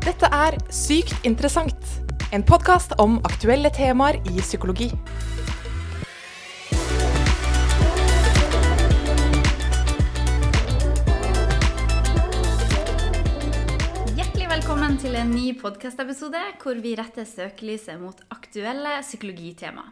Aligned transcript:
Dette 0.00 0.28
er 0.32 0.54
Sykt 0.72 1.26
interessant, 1.28 1.88
en 2.32 2.40
podkast 2.46 2.94
om 3.02 3.18
aktuelle 3.28 3.68
temaer 3.68 4.16
i 4.30 4.40
psykologi. 4.40 4.86
Hjertelig 14.16 14.48
velkommen 14.48 14.96
til 15.04 15.20
en 15.20 15.34
ny 15.34 15.52
podkastepisode 15.60 16.40
hvor 16.64 16.80
vi 16.80 16.96
retter 16.96 17.28
søkelyset 17.28 18.00
mot 18.00 18.24
aktuelle 18.32 19.02
psykologitema. 19.04 19.84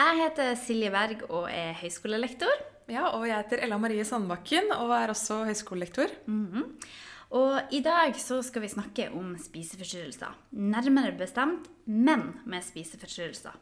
Jeg 0.00 0.22
heter 0.24 0.56
Silje 0.56 0.88
Berg 0.96 1.28
og 1.28 1.50
er 1.52 1.76
høyskolelektor. 1.84 2.64
Ja, 2.88 3.10
og 3.12 3.28
jeg 3.28 3.44
heter 3.44 3.60
Ella 3.68 3.76
Marie 3.76 4.08
Sandbakken 4.08 4.72
og 4.80 4.96
er 4.96 5.12
også 5.12 5.44
høyskolelektor. 5.50 6.08
Og 7.32 7.72
i 7.74 7.80
dag 7.84 8.16
så 8.20 8.40
skal 8.44 8.64
vi 8.64 8.72
snakke 8.72 9.08
om 9.16 9.32
spiseforstyrrelser. 9.40 10.34
Nærmere 10.52 11.14
bestemt 11.16 11.70
menn 11.86 12.34
med 12.44 12.64
spiseforstyrrelser. 12.66 13.56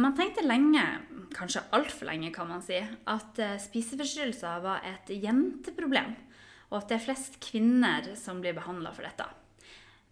Man 0.00 0.14
tenkte 0.16 0.44
lenge, 0.44 0.82
kanskje 1.36 1.66
altfor 1.76 2.08
lenge 2.08 2.30
kan 2.32 2.48
man 2.48 2.62
si, 2.64 2.78
at 2.80 3.38
eh, 3.40 3.58
spiseforstyrrelser 3.60 4.62
var 4.64 4.84
et 4.88 5.12
jenteproblem, 5.12 6.14
og 6.70 6.78
at 6.78 6.88
det 6.88 6.96
er 6.96 7.04
flest 7.04 7.36
kvinner 7.44 8.08
som 8.16 8.40
blir 8.40 8.56
behandla 8.56 8.94
for 8.96 9.04
dette. 9.04 9.26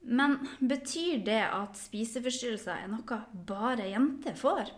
Men 0.04 0.36
betyr 0.60 1.24
det 1.24 1.42
at 1.48 1.80
spiseforstyrrelser 1.80 2.76
er 2.76 2.92
noe 2.92 3.20
bare 3.48 3.88
jenter 3.88 4.36
får? 4.36 4.72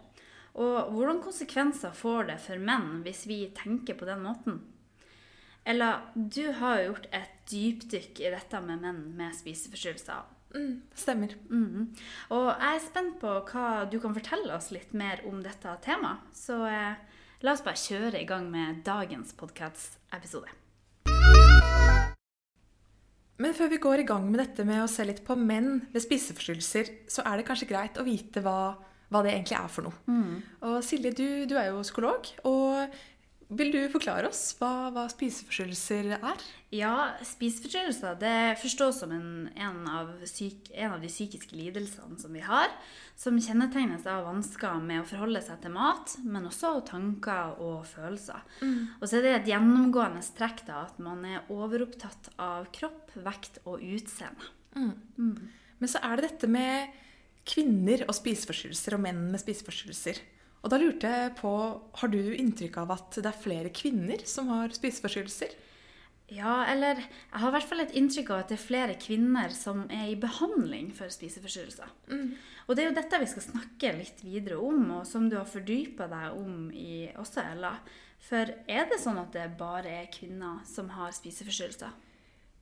Og 0.62 0.92
hvordan 0.92 1.22
konsekvenser 1.24 1.95
får 1.97 2.30
det 2.30 2.38
for 2.45 2.62
menn 2.62 3.02
hvis 3.06 3.24
vi 3.30 3.41
tenker 3.56 3.98
på 3.98 4.06
den 4.06 4.22
måten? 4.22 4.61
Ella, 5.65 6.01
du 6.15 6.48
har 6.59 6.80
jo 6.80 6.87
gjort 6.91 7.05
et 7.15 7.34
dypdykk 7.47 8.20
i 8.25 8.30
dette 8.34 8.61
med 8.66 8.80
menn 8.83 9.03
med 9.15 9.34
spiseforstyrrelser. 9.39 10.25
Mm, 10.57 10.83
stemmer. 10.98 11.37
Mhm. 11.48 11.84
Og 12.34 12.48
jeg 12.51 12.77
er 12.77 12.83
spent 12.83 13.20
på 13.20 13.31
hva 13.47 13.84
du 13.89 14.01
kan 14.03 14.14
fortelle 14.14 14.53
oss 14.56 14.73
litt 14.75 14.92
mer 14.92 15.23
om 15.28 15.39
dette 15.42 15.77
temaet. 15.84 16.27
Så 16.34 16.59
eh, 16.67 16.98
la 17.47 17.55
oss 17.55 17.62
bare 17.62 17.78
kjøre 17.78 18.20
i 18.20 18.27
gang 18.27 18.51
med 18.51 18.83
dagens 18.84 19.33
podkast-episode. 19.39 20.51
Men 23.39 23.55
før 23.55 23.70
vi 23.70 23.79
går 23.86 24.03
i 24.03 24.06
gang 24.06 24.27
med 24.31 24.42
dette 24.42 24.67
med 24.67 24.83
å 24.83 24.91
se 24.91 25.06
litt 25.06 25.23
på 25.25 25.39
menn 25.39 25.86
med 25.92 26.03
spiseforstyrrelser, 26.03 26.91
så 27.08 27.23
er 27.23 27.39
det 27.39 27.47
kanskje 27.47 27.70
greit 27.70 27.98
å 27.98 28.06
vite 28.06 28.42
hva, 28.42 28.75
hva 29.14 29.23
det 29.23 29.33
egentlig 29.33 29.56
er 29.58 29.70
for 29.73 29.86
noe. 29.86 29.95
Og 30.69 30.83
Silje, 30.84 31.14
du, 31.17 31.47
du 31.47 31.56
er 31.56 31.70
jo 31.70 31.83
psykolog. 31.86 32.29
og 32.51 33.01
vil 33.58 33.72
du 33.75 33.78
forklare 33.92 34.28
oss 34.31 34.41
hva, 34.58 34.91
hva 34.95 35.05
spiseforstyrrelser 35.11 36.12
er? 36.17 36.45
Ja, 36.72 36.95
spiseforstyrrelser 37.27 38.17
det 38.20 38.34
forstås 38.62 39.03
som 39.03 39.12
en, 39.14 39.50
en, 39.55 39.83
av 39.89 40.11
syk, 40.28 40.70
en 40.72 40.95
av 40.97 41.05
de 41.05 41.11
psykiske 41.11 41.56
lidelsene 41.58 42.19
som 42.20 42.33
vi 42.33 42.42
har, 42.45 42.73
som 43.19 43.36
kjennetegnes 43.36 44.06
av 44.08 44.25
vansker 44.28 44.80
med 44.84 45.03
å 45.03 45.08
forholde 45.08 45.42
seg 45.45 45.61
til 45.64 45.75
mat, 45.75 46.17
men 46.25 46.48
også 46.48 46.75
tanker 46.89 47.58
og 47.62 47.84
følelser. 47.91 48.41
Og 49.00 49.06
så 49.06 49.19
er 49.19 49.27
det 49.27 49.34
et 49.36 49.53
gjennomgående 49.53 50.25
trekk 50.39 50.64
da, 50.69 50.86
at 50.89 51.00
man 51.03 51.25
er 51.28 51.48
overopptatt 51.53 52.33
av 52.41 52.70
kropp, 52.75 53.12
vekt 53.27 53.61
og 53.67 53.83
utseende. 53.84 54.53
Men 55.83 55.91
så 55.91 56.00
er 56.06 56.17
det 56.17 56.30
dette 56.30 56.48
med 56.48 57.00
kvinner 57.48 58.05
og 58.06 58.14
spiseforstyrrelser 58.17 58.97
og 58.97 59.03
menn 59.03 59.27
med 59.33 59.42
spiseforstyrrelser. 59.42 60.20
Og 60.62 60.70
da 60.70 60.78
lurte 60.78 61.10
jeg 61.10 61.34
på, 61.41 61.52
Har 61.98 62.08
du 62.08 62.20
inntrykk 62.34 62.78
av 62.84 62.94
at 62.94 63.18
det 63.18 63.28
er 63.28 63.44
flere 63.44 63.70
kvinner 63.74 64.22
som 64.28 64.48
har 64.52 64.74
spiseforstyrrelser? 64.74 65.55
Ja, 66.32 66.62
eller 66.70 66.96
jeg 66.96 67.41
har 67.42 67.50
i 67.50 67.55
hvert 67.56 67.68
fall 67.68 67.82
et 67.82 67.96
inntrykk 67.98 68.30
av 68.32 68.38
at 68.41 68.52
det 68.52 68.56
er 68.56 68.62
flere 68.62 68.94
kvinner 69.00 69.52
som 69.52 69.83
er 69.92 70.12
i 70.12 70.20
behandling 70.20 70.92
for 70.96 71.12
spiseforstyrrelser. 71.12 71.90
Og 72.68 72.77
det 72.77 72.84
er 72.84 72.88
jo 72.88 72.94
dette 72.96 73.20
vi 73.20 73.28
skal 73.28 73.44
snakke 73.50 73.90
litt 73.98 74.22
videre 74.24 74.56
om, 74.62 74.86
og 75.00 75.02
som 75.08 75.27
du 75.28 75.36
har 75.36 75.50
fordypa 75.50 76.06
deg 76.08 76.38
om 76.38 76.70
i 76.72 77.11
også, 77.20 77.45
Ella. 77.52 77.74
For 78.22 78.55
er 78.70 78.89
det 78.89 79.01
sånn 79.02 79.18
at 79.20 79.34
det 79.34 79.51
bare 79.58 79.92
er 80.05 80.08
kvinner 80.14 80.62
som 80.68 80.89
har 80.95 81.12
spiseforstyrrelser? 81.12 81.92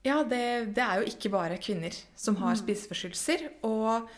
Ja, 0.09 0.22
det, 0.25 0.72
det 0.75 0.83
er 0.83 1.03
jo 1.03 1.12
ikke 1.12 1.31
bare 1.34 1.60
kvinner 1.60 1.94
som 2.16 2.41
har 2.41 2.56
spiseforstyrrelser. 2.56 3.50
Og 3.69 4.09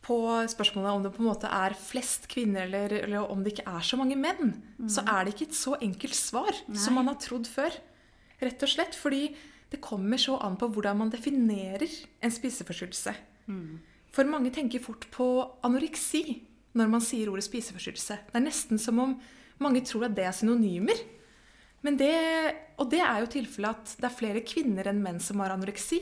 på 0.00 0.16
spørsmålet 0.48 0.90
om 0.96 1.02
det 1.04 1.12
på 1.12 1.20
en 1.22 1.28
måte 1.28 1.48
er 1.52 1.74
flest 1.76 2.26
kvinner, 2.32 2.64
eller, 2.64 2.94
eller 3.04 3.30
om 3.30 3.42
det 3.44 3.52
ikke 3.52 3.68
er 3.68 3.84
så 3.84 3.98
mange 4.00 4.16
menn, 4.16 4.54
så 4.88 5.04
er 5.04 5.24
det 5.26 5.34
ikke 5.34 5.50
et 5.50 5.58
så 5.58 5.74
enkelt 5.84 6.16
svar 6.16 6.56
som 6.72 6.96
man 6.96 7.10
har 7.10 7.18
trodd 7.20 7.46
før. 7.46 7.74
Rett 8.40 8.62
og 8.64 8.72
slett 8.72 8.96
fordi 8.96 9.26
det 9.70 9.82
kommer 9.84 10.18
så 10.18 10.38
an 10.42 10.56
på 10.58 10.66
hvordan 10.72 10.96
man 10.98 11.10
definerer 11.12 11.84
en 12.24 12.32
spiseforstyrrelse. 12.32 13.12
For 14.10 14.24
mange 14.26 14.50
tenker 14.50 14.82
fort 14.82 15.04
på 15.12 15.26
anoreksi 15.62 16.40
når 16.74 16.88
man 16.90 17.04
sier 17.04 17.28
ordet 17.30 17.44
spiseforstyrrelse. 17.46 18.16
Det 18.30 18.38
er 18.40 18.46
nesten 18.46 18.78
som 18.78 18.98
om 19.02 19.14
mange 19.60 19.82
tror 19.86 20.08
at 20.08 20.16
det 20.16 20.24
er 20.24 20.34
synonymer. 20.34 20.96
Men 21.84 21.96
det, 22.00 22.14
og 22.80 22.90
det 22.90 23.00
er 23.00 23.20
jo 23.22 23.30
tilfellet 23.36 23.76
at 23.76 23.94
det 24.00 24.08
er 24.08 24.16
flere 24.16 24.42
kvinner 24.44 24.88
enn 24.90 25.00
menn 25.04 25.20
som 25.20 25.40
har 25.40 25.54
anoreksi. 25.54 26.00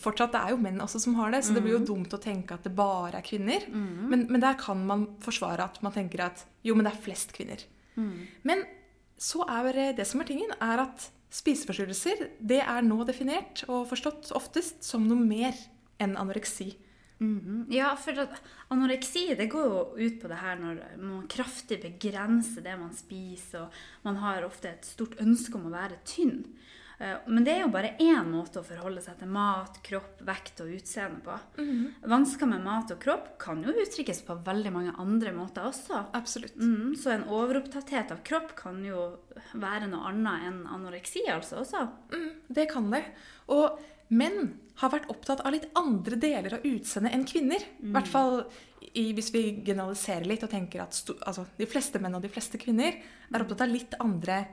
Fortsatt 0.00 0.32
det 0.34 0.40
er 0.42 0.54
jo 0.54 0.60
menn 0.62 0.80
også 0.82 1.00
som 1.02 1.14
har 1.18 1.30
det, 1.34 1.44
så 1.46 1.54
det 1.56 1.62
blir 1.64 1.76
jo 1.76 1.84
dumt 1.86 2.14
å 2.14 2.20
tenke 2.22 2.54
at 2.56 2.64
det 2.66 2.74
bare 2.76 3.20
er 3.20 3.26
kvinner. 3.26 3.66
Men, 4.10 4.26
men 4.30 4.42
der 4.42 4.56
kan 4.60 4.82
man 4.86 5.06
forsvare 5.24 5.64
at 5.64 5.80
man 5.82 5.94
tenker 5.94 6.24
at 6.26 6.46
jo, 6.66 6.74
men 6.74 6.84
det 6.88 6.94
er 6.94 7.04
flest 7.06 7.32
kvinner. 7.36 7.62
Men 8.46 8.64
så 9.16 9.44
er 9.48 9.94
det 9.96 10.06
som 10.08 10.20
er 10.20 10.28
tingen, 10.28 10.50
er 10.60 10.82
at 10.82 11.10
spiseforstyrrelser 11.36 12.26
det 12.38 12.60
er 12.62 12.82
nå 12.86 13.00
definert 13.08 13.64
og 13.68 13.88
forstått 13.90 14.30
oftest 14.36 14.84
som 14.86 15.06
noe 15.08 15.18
mer 15.20 15.56
enn 16.02 16.16
anoreksi. 16.20 16.74
Ja, 17.72 17.94
for 17.96 18.12
anoreksi 18.74 19.30
det 19.38 19.48
går 19.48 19.64
jo 19.70 19.78
ut 19.96 20.18
på 20.20 20.28
det 20.28 20.36
her 20.36 20.58
når 20.60 20.82
man 21.00 21.24
kraftig 21.32 21.78
begrenser 21.80 22.64
det 22.66 22.74
man 22.76 22.92
spiser, 22.92 23.64
og 23.64 24.04
man 24.04 24.20
har 24.20 24.44
ofte 24.44 24.68
et 24.74 24.84
stort 24.84 25.16
ønske 25.24 25.56
om 25.56 25.70
å 25.70 25.72
være 25.72 25.96
tynn. 26.04 26.42
Eh, 26.98 27.16
Men 27.26 27.44
det 27.44 27.52
er 27.52 27.64
jo 27.64 27.72
bare 27.72 27.94
én 28.00 28.30
måte 28.30 28.60
å 28.60 28.66
forholde 28.66 29.02
seg 29.04 29.18
til 29.20 29.28
mat, 29.32 29.80
kropp, 29.84 30.20
vekt 30.26 30.62
og 30.64 30.72
utseende 30.76 31.20
på. 31.24 31.36
Vansker 32.08 32.48
med 32.50 32.64
mat 32.64 32.92
og 32.94 33.00
kropp 33.02 33.32
kan 33.42 33.62
jo 33.64 33.74
uttrykkes 33.74 34.22
på 34.26 34.38
veldig 34.46 34.72
mange 34.72 34.94
andre 35.02 35.32
måter 35.36 35.68
også. 35.68 36.06
Absolutt. 36.16 36.56
Mm, 36.56 36.94
så 36.96 37.12
en 37.14 37.26
overopptatthet 37.28 38.14
av 38.14 38.22
kropp 38.26 38.54
kan 38.58 38.80
jo 38.84 39.10
være 39.54 39.90
noe 39.92 40.12
annet 40.12 40.48
enn 40.48 40.62
anoreksi 40.72 41.26
altså 41.32 41.60
også. 41.64 41.84
Mm, 42.14 42.30
det 42.48 42.68
kan 42.72 42.88
det. 42.92 43.04
Og 43.52 43.78
menn 44.08 44.54
har 44.80 44.92
vært 44.92 45.08
opptatt 45.10 45.40
av 45.40 45.54
litt 45.54 45.68
andre 45.78 46.18
deler 46.20 46.58
av 46.58 46.66
utseendet 46.68 47.14
enn 47.16 47.24
kvinner. 47.28 47.62
I 47.82 47.92
hvert 47.94 48.10
fall 48.10 48.42
i, 48.92 49.10
hvis 49.16 49.32
vi 49.34 49.42
generaliserer 49.64 50.28
litt 50.28 50.44
og 50.46 50.52
tenker 50.52 50.84
at 50.84 50.96
altså, 51.26 51.46
de 51.58 51.68
fleste 51.68 52.00
menn 52.00 52.14
og 52.16 52.22
de 52.24 52.30
fleste 52.32 52.60
kvinner 52.60 52.96
er 53.00 53.42
opptatt 53.42 53.64
av 53.66 53.72
litt 53.72 53.96
andre 54.00 54.44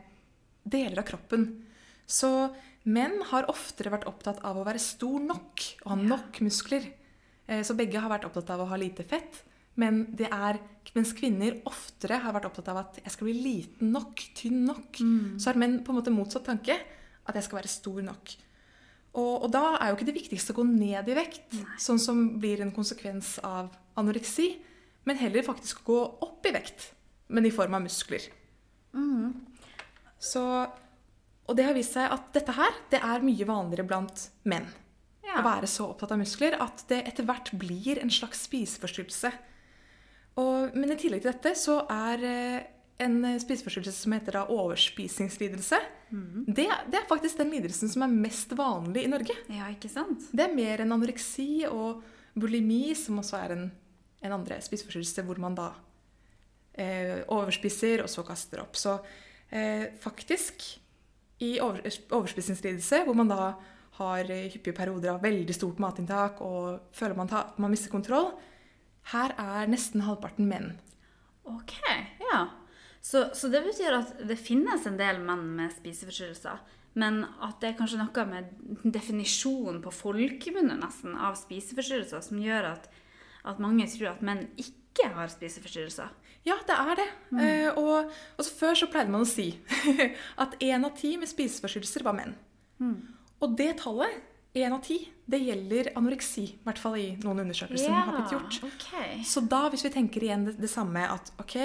deler 0.64 1.04
av 1.04 1.08
kroppen. 1.08 1.48
Så 2.08 2.30
menn 2.84 3.22
har 3.30 3.48
oftere 3.52 3.92
vært 3.94 4.08
opptatt 4.10 4.42
av 4.44 4.58
å 4.60 4.66
være 4.68 4.82
stor 4.82 5.20
nok 5.24 5.64
og 5.86 5.90
ha 5.94 5.96
nok 5.96 6.40
muskler. 6.44 6.90
Eh, 7.48 7.64
Så 7.64 7.76
begge 7.76 8.00
har 8.00 8.10
vært 8.12 8.26
opptatt 8.26 8.50
av 8.50 8.62
å 8.62 8.70
ha 8.70 8.76
lite 8.80 9.04
fett. 9.04 9.44
Men 9.76 10.04
det 10.14 10.28
er, 10.30 10.60
mens 10.94 11.14
kvinner 11.18 11.56
oftere 11.66 12.20
har 12.22 12.34
vært 12.36 12.46
opptatt 12.46 12.68
av 12.70 12.78
at 12.78 13.00
jeg 13.04 13.12
skal 13.12 13.26
bli 13.26 13.34
liten 13.42 13.92
nok, 13.92 14.22
tynn 14.36 14.66
nok, 14.68 15.00
så 15.40 15.50
har 15.50 15.58
menn 15.58 15.80
på 15.84 15.90
en 15.90 15.98
måte 15.98 16.14
motsatt 16.14 16.46
tanke. 16.46 16.76
At 17.26 17.36
jeg 17.36 17.44
skal 17.48 17.58
være 17.62 17.72
stor 17.72 18.02
nok. 18.04 18.36
Og, 19.16 19.44
og 19.46 19.50
da 19.54 19.78
er 19.78 19.90
jo 19.90 19.96
ikke 19.96 20.06
det 20.10 20.16
viktigste 20.18 20.54
å 20.54 20.58
gå 20.60 20.64
ned 20.68 21.08
i 21.10 21.16
vekt, 21.16 21.56
sånn 21.80 22.00
som 22.02 22.40
blir 22.42 22.62
en 22.62 22.72
konsekvens 22.74 23.40
av 23.46 23.70
anoreksi, 23.96 24.58
men 25.06 25.18
heller 25.18 25.44
faktisk 25.46 25.84
gå 25.86 25.98
opp 26.26 26.46
i 26.46 26.52
vekt, 26.52 26.92
men 27.30 27.46
i 27.46 27.52
form 27.54 27.74
av 27.78 27.82
muskler. 27.86 28.26
Så, 30.20 30.44
og 31.48 31.58
det 31.58 31.68
har 31.68 31.76
vist 31.76 31.98
seg 31.98 32.12
at 32.14 32.30
dette 32.36 32.56
her 32.56 32.78
det 32.92 33.02
er 33.04 33.26
mye 33.26 33.48
vanligere 33.48 33.88
blant 33.88 34.28
menn. 34.48 34.68
Ja. 35.24 35.40
Å 35.40 35.46
være 35.46 35.70
så 35.72 35.88
opptatt 35.90 36.14
av 36.14 36.22
muskler 36.22 36.56
at 36.62 36.86
det 36.90 37.02
etter 37.08 37.26
hvert 37.28 37.52
blir 37.60 38.00
en 38.02 38.12
slags 38.14 38.46
spiseforstyrrelse. 38.48 39.32
Og, 40.42 40.76
men 40.76 40.94
i 40.94 41.00
tillegg 41.00 41.24
til 41.24 41.32
dette 41.32 41.54
så 41.60 41.82
er 41.92 42.24
eh, 42.28 42.70
en 43.04 43.20
spiseforstyrrelse 43.42 44.06
som 44.06 44.16
heter 44.16 44.40
da 44.40 44.48
overspisingslidelse, 44.54 45.80
det, 46.14 46.68
det 46.92 47.00
er 47.00 47.08
faktisk 47.10 47.40
den 47.40 47.54
lidelsen 47.56 47.90
som 47.90 48.06
er 48.06 48.12
mest 48.14 48.52
vanlig 48.58 49.08
i 49.08 49.10
Norge. 49.10 49.34
Ja, 49.50 49.72
ikke 49.74 49.90
sant? 49.90 50.28
Det 50.30 50.46
er 50.46 50.54
mer 50.54 50.84
enn 50.84 50.94
anoreksi 50.94 51.66
og 51.66 52.04
bulimi, 52.38 52.94
som 52.98 53.18
også 53.22 53.40
er 53.40 53.56
en, 53.56 53.64
en 54.22 54.36
andre 54.36 54.60
spiseforstyrrelse 54.62 55.26
hvor 55.26 55.42
man 55.42 55.58
da 55.58 55.72
eh, 56.78 57.24
overspiser 57.34 58.06
og 58.06 58.12
så 58.14 58.26
kaster 58.28 58.62
opp. 58.62 58.78
Så 58.78 59.00
eh, 59.50 59.90
faktisk, 60.04 60.68
i 61.44 61.52
over, 61.64 61.84
overspisingslidelse, 62.14 63.04
hvor 63.06 63.18
man 63.18 63.32
da 63.32 63.54
har 64.00 64.32
eh, 64.32 64.50
hyppige 64.54 64.78
perioder 64.78 65.14
av 65.14 65.22
veldig 65.26 65.54
stort 65.56 65.82
matinntak 65.84 66.42
og 66.46 66.96
føler 66.96 67.18
man, 67.20 67.30
ta, 67.30 67.46
man 67.62 67.74
mister 67.74 67.94
kontroll, 67.94 68.32
her 69.14 69.36
er 69.38 69.70
nesten 69.70 70.06
halvparten 70.08 70.48
menn. 70.50 70.72
Ok, 71.44 71.76
ja. 72.24 72.46
Så, 73.04 73.26
så 73.36 73.50
det 73.52 73.66
betyr 73.66 73.98
at 73.98 74.14
det 74.24 74.40
finnes 74.40 74.86
en 74.88 74.96
del 75.00 75.20
menn 75.22 75.44
med 75.58 75.74
spiseforstyrrelser, 75.76 76.62
Men 76.96 77.24
at 77.42 77.58
det 77.60 77.72
er 77.72 77.78
kanskje 77.78 77.98
noe 78.00 78.26
med 78.30 78.52
definisjonen 78.86 79.82
på 79.84 79.92
folkemunne 79.92 80.78
av 81.18 81.36
spiseforstyrrelser 81.36 82.22
som 82.22 82.40
gjør 82.40 82.70
at, 82.76 82.88
at 83.50 83.60
mange 83.60 83.88
tror 83.92 84.14
at 84.14 84.22
menn 84.22 84.46
ikke 84.56 85.10
har 85.16 85.32
spiseforstyrrelser. 85.34 86.14
Ja, 86.44 86.58
det 86.68 86.76
er 86.76 87.00
det. 87.00 87.08
Eh, 87.40 87.78
og, 87.80 88.12
og 88.38 88.44
så 88.44 88.52
før 88.58 88.76
så 88.76 88.90
pleide 88.92 89.14
man 89.14 89.24
å 89.24 89.30
si 89.30 89.48
at 90.44 90.58
én 90.60 90.84
av 90.84 90.96
ti 91.00 91.16
med 91.20 91.32
spiseforstyrrelser 91.32 92.04
var 92.04 92.18
menn. 92.18 92.34
Og 93.44 93.56
det 93.60 93.70
tallet, 93.80 94.20
én 94.60 94.76
av 94.76 94.84
ti, 94.86 95.00
det 95.26 95.40
gjelder 95.40 95.94
anoreksi. 96.00 96.44
I 96.52 96.68
hvert 96.68 96.82
fall 96.82 96.98
i 97.00 97.08
noen 97.24 97.46
undersøkelser 97.46 97.88
som 97.88 97.96
har 97.96 98.18
blitt 98.18 98.36
gjort. 98.36 98.60
Okay. 98.74 99.24
Så 99.28 99.46
da, 99.50 99.66
hvis 99.72 99.86
vi 99.88 99.94
tenker 99.96 100.28
igjen 100.28 100.44
det, 100.50 100.58
det 100.62 100.70
samme 100.72 101.06
at 101.10 101.32
ok, 101.42 101.56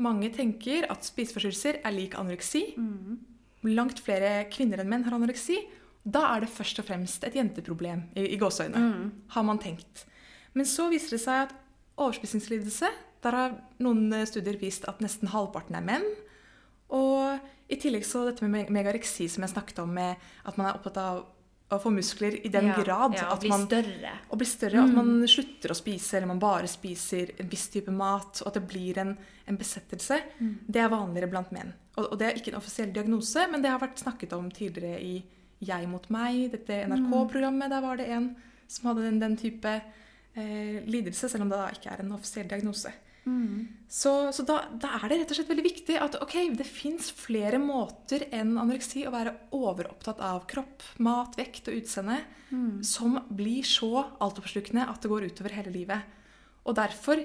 mange 0.00 0.30
tenker 0.32 0.86
at 0.90 1.04
spiseforstyrrelser 1.04 1.82
er 1.84 1.96
lik 1.96 2.14
anoreksi. 2.18 2.62
Langt 3.66 4.00
flere 4.00 4.46
kvinner 4.52 4.80
enn 4.80 4.88
menn 4.88 5.04
har 5.04 5.18
anoreksi. 5.18 5.58
Da 6.00 6.22
er 6.30 6.46
det 6.46 6.54
først 6.54 6.78
og 6.80 6.86
fremst 6.88 7.26
et 7.28 7.34
jenteproblem 7.36 8.06
i, 8.16 8.30
i 8.32 8.38
gåseøyne, 8.40 8.78
har 9.34 9.44
man 9.44 9.60
tenkt. 9.60 10.06
Men 10.56 10.66
så 10.66 10.88
viser 10.90 11.18
det 11.18 11.22
seg 11.26 11.42
at 11.48 11.52
overspisingslidelse, 12.00 12.88
der 13.24 13.36
har 13.36 13.56
noen 13.82 14.12
eh, 14.16 14.26
studier 14.28 14.58
vist 14.60 14.86
at 14.90 15.02
nesten 15.04 15.32
halvparten 15.32 15.76
er 15.78 15.84
menn. 15.86 16.06
Og 16.96 17.70
i 17.70 17.78
tillegg 17.78 18.06
så 18.06 18.24
dette 18.26 18.46
med 18.46 18.70
megareksi 18.74 19.28
som 19.30 19.44
jeg 19.46 19.54
snakket 19.54 19.84
om, 19.84 19.92
med 19.94 20.18
at 20.48 20.56
man 20.58 20.70
er 20.70 20.78
opptatt 20.78 20.98
av 21.00 21.20
å 21.70 21.78
få 21.78 21.92
muskler 21.94 22.34
i 22.46 22.50
den 22.50 22.66
ja, 22.72 22.76
grad 22.82 23.14
ja, 23.14 23.28
at 23.30 23.44
bli 23.44 23.50
man 23.52 23.62
større. 23.68 24.14
å 24.26 24.38
bli 24.38 24.46
større, 24.48 24.82
at 24.82 24.94
man 24.94 25.12
slutter 25.30 25.70
å 25.70 25.76
spise, 25.78 26.16
eller 26.18 26.32
man 26.32 26.40
bare 26.42 26.66
spiser 26.70 27.30
en 27.38 27.50
viss 27.52 27.68
type 27.70 27.94
mat, 27.94 28.40
og 28.42 28.50
at 28.50 28.58
det 28.58 28.64
blir 28.72 28.98
en, 28.98 29.12
en 29.46 29.58
besettelse, 29.60 30.18
det 30.66 30.82
er 30.82 30.90
vanligere 30.90 31.30
blant 31.30 31.52
menn. 31.54 31.70
Og, 31.94 32.08
og 32.08 32.18
det 32.18 32.26
er 32.26 32.40
ikke 32.40 32.50
en 32.56 32.58
offisiell 32.58 32.90
diagnose, 32.96 33.46
men 33.52 33.62
det 33.62 33.70
har 33.70 33.82
vært 33.82 34.02
snakket 34.02 34.34
om 34.34 34.50
tidligere 34.50 34.98
i 34.98 35.14
Jeg 35.62 35.86
mot 35.92 36.06
meg, 36.10 36.48
dette 36.56 36.82
NRK-programmet. 36.90 37.70
Der 37.70 37.82
var 37.84 38.00
det 38.00 38.08
en 38.16 38.32
som 38.70 38.90
hadde 38.90 39.06
den, 39.06 39.22
den 39.22 39.38
type 39.38 39.76
eh, 40.40 40.80
lidelse, 40.88 41.28
selv 41.30 41.46
om 41.46 41.52
det 41.52 41.60
da 41.60 41.70
ikke 41.74 41.94
er 41.94 42.02
en 42.04 42.16
offisiell 42.16 42.50
diagnose. 42.50 42.92
Så, 43.92 44.12
så 44.32 44.44
da, 44.48 44.62
da 44.80 44.94
er 44.96 45.10
det 45.10 45.18
rett 45.20 45.32
og 45.34 45.36
slett 45.38 45.50
veldig 45.52 45.64
viktig 45.66 45.96
at 46.00 46.16
ok, 46.24 46.36
det 46.56 46.66
fins 46.66 47.10
flere 47.14 47.60
måter 47.60 48.24
enn 48.32 48.54
anoreksi 48.56 49.04
å 49.06 49.12
være 49.12 49.34
overopptatt 49.56 50.22
av 50.24 50.46
kropp, 50.50 50.84
mat, 51.04 51.36
vekt 51.38 51.68
og 51.68 51.76
utseende 51.82 52.20
som 52.82 53.18
blir 53.28 53.66
så 53.66 54.06
altoppslukende 54.18 54.86
at 54.90 55.02
det 55.02 55.10
går 55.12 55.28
utover 55.30 55.54
hele 55.54 55.74
livet. 55.74 56.16
Og 56.66 56.74
derfor 56.78 57.22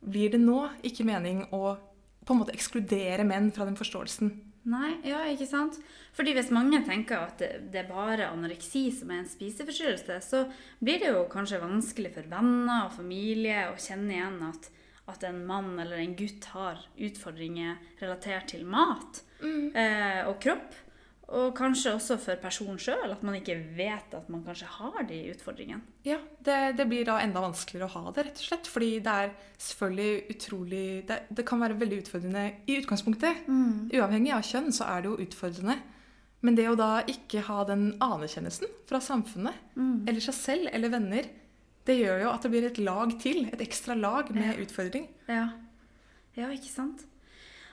blir 0.00 0.32
det 0.32 0.40
nå 0.42 0.60
ikke 0.86 1.06
mening 1.08 1.42
å 1.56 1.74
på 2.20 2.34
en 2.34 2.42
måte 2.42 2.54
ekskludere 2.54 3.24
menn 3.26 3.48
fra 3.54 3.66
den 3.66 3.78
forståelsen. 3.78 4.30
Nei, 4.68 4.90
ja, 5.08 5.22
ikke 5.32 5.46
sant? 5.48 5.78
Fordi 6.12 6.34
hvis 6.36 6.50
mange 6.52 6.82
tenker 6.84 7.22
at 7.24 7.40
det, 7.40 7.48
det 7.72 7.80
er 7.80 7.88
bare 7.88 8.28
anoreksi 8.28 8.90
som 8.92 9.12
er 9.12 9.22
en 9.22 9.30
spiseforstyrrelse, 9.30 10.18
så 10.20 10.42
blir 10.84 11.00
det 11.00 11.14
jo 11.14 11.24
kanskje 11.32 11.62
vanskelig 11.62 12.12
for 12.18 12.28
venner 12.28 12.90
og 12.90 12.94
familie 12.98 13.70
å 13.70 13.78
kjenne 13.80 14.18
igjen 14.18 14.36
at, 14.50 14.68
at 15.08 15.24
en 15.30 15.40
mann 15.48 15.72
eller 15.80 16.02
en 16.02 16.12
gutt 16.18 16.50
har 16.52 16.84
utfordringer 17.00 17.80
relatert 18.02 18.52
til 18.52 18.68
mat 18.68 19.22
eh, 19.40 20.28
og 20.28 20.36
kropp. 20.44 20.76
Og 21.30 21.52
kanskje 21.54 21.92
også 21.94 22.16
for 22.18 22.40
personen 22.42 22.78
sjøl, 22.82 23.12
at 23.14 23.20
man 23.22 23.36
ikke 23.38 23.54
vet 23.76 24.14
at 24.18 24.26
man 24.32 24.42
kanskje 24.42 24.66
har 24.80 25.04
de 25.06 25.20
utfordringene. 25.30 25.84
Ja, 26.02 26.16
det, 26.42 26.56
det 26.80 26.86
blir 26.90 27.06
da 27.06 27.20
enda 27.22 27.42
vanskeligere 27.44 27.86
å 27.86 27.92
ha 28.00 28.14
det, 28.16 28.24
rett 28.26 28.40
og 28.42 28.48
slett. 28.48 28.70
Fordi 28.70 28.88
det 29.04 29.14
er 29.14 29.30
selvfølgelig 29.62 30.34
utrolig 30.34 30.82
Det, 31.06 31.20
det 31.38 31.44
kan 31.46 31.62
være 31.62 31.78
veldig 31.78 32.00
utfordrende 32.02 32.44
i 32.66 32.80
utgangspunktet. 32.80 33.44
Uavhengig 33.94 34.34
av 34.34 34.42
kjønn 34.48 34.74
så 34.74 34.88
er 34.90 35.04
det 35.04 35.12
jo 35.12 35.28
utfordrende. 35.28 35.78
Men 36.40 36.56
det 36.56 36.66
å 36.70 36.78
da 36.78 36.90
ikke 37.04 37.44
ha 37.46 37.62
den 37.68 37.92
anerkjennelsen 38.00 38.70
fra 38.88 38.98
samfunnet, 39.04 39.54
eller 40.08 40.24
seg 40.24 40.36
selv 40.38 40.70
eller 40.72 40.92
venner, 40.94 41.28
det 41.86 41.96
gjør 41.98 42.24
jo 42.24 42.30
at 42.32 42.44
det 42.44 42.50
blir 42.52 42.66
et 42.68 42.80
lag 42.82 43.14
til. 43.22 43.44
Et 43.52 43.62
ekstra 43.64 43.94
lag 43.94 44.32
med 44.34 44.58
utfordring. 44.64 45.06
Ja. 45.30 45.46
ja, 46.36 46.50
ikke 46.50 46.72
sant? 46.72 47.06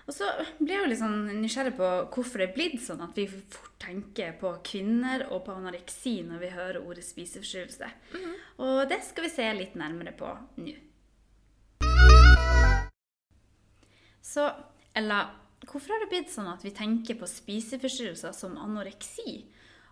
Og 0.08 0.16
så 0.16 0.28
blir 0.62 0.72
jeg 0.72 0.84
jo 0.84 0.90
litt 0.90 1.00
sånn 1.02 1.18
nysgjerrig 1.42 1.74
på 1.76 1.88
hvorfor 2.16 2.40
det 2.40 2.46
er 2.48 2.54
blitt 2.56 2.78
sånn 2.80 3.02
at 3.04 3.18
vi 3.18 3.26
fort 3.28 3.74
tenker 3.84 4.38
på 4.40 4.54
kvinner 4.64 5.26
og 5.28 5.42
på 5.44 5.56
anoreksi 5.58 6.22
når 6.24 6.44
vi 6.46 6.52
hører 6.54 6.80
ordet 6.80 7.04
spiseforstyrrelse. 7.04 7.90
Og 8.64 8.86
det 8.88 9.02
skal 9.04 9.28
vi 9.28 9.34
se 9.34 9.50
litt 9.58 9.76
nærmere 9.80 10.16
på 10.16 10.32
nå. 10.64 10.78
Så 14.24 14.48
Ella, 14.98 15.20
hvorfor 15.68 15.94
har 15.94 16.02
det 16.06 16.10
blitt 16.16 16.32
sånn 16.32 16.48
at 16.50 16.64
vi 16.64 16.72
tenker 16.76 17.20
på 17.20 17.28
spiseforstyrrelser 17.28 18.34
som 18.36 18.56
anoreksi, 18.64 19.44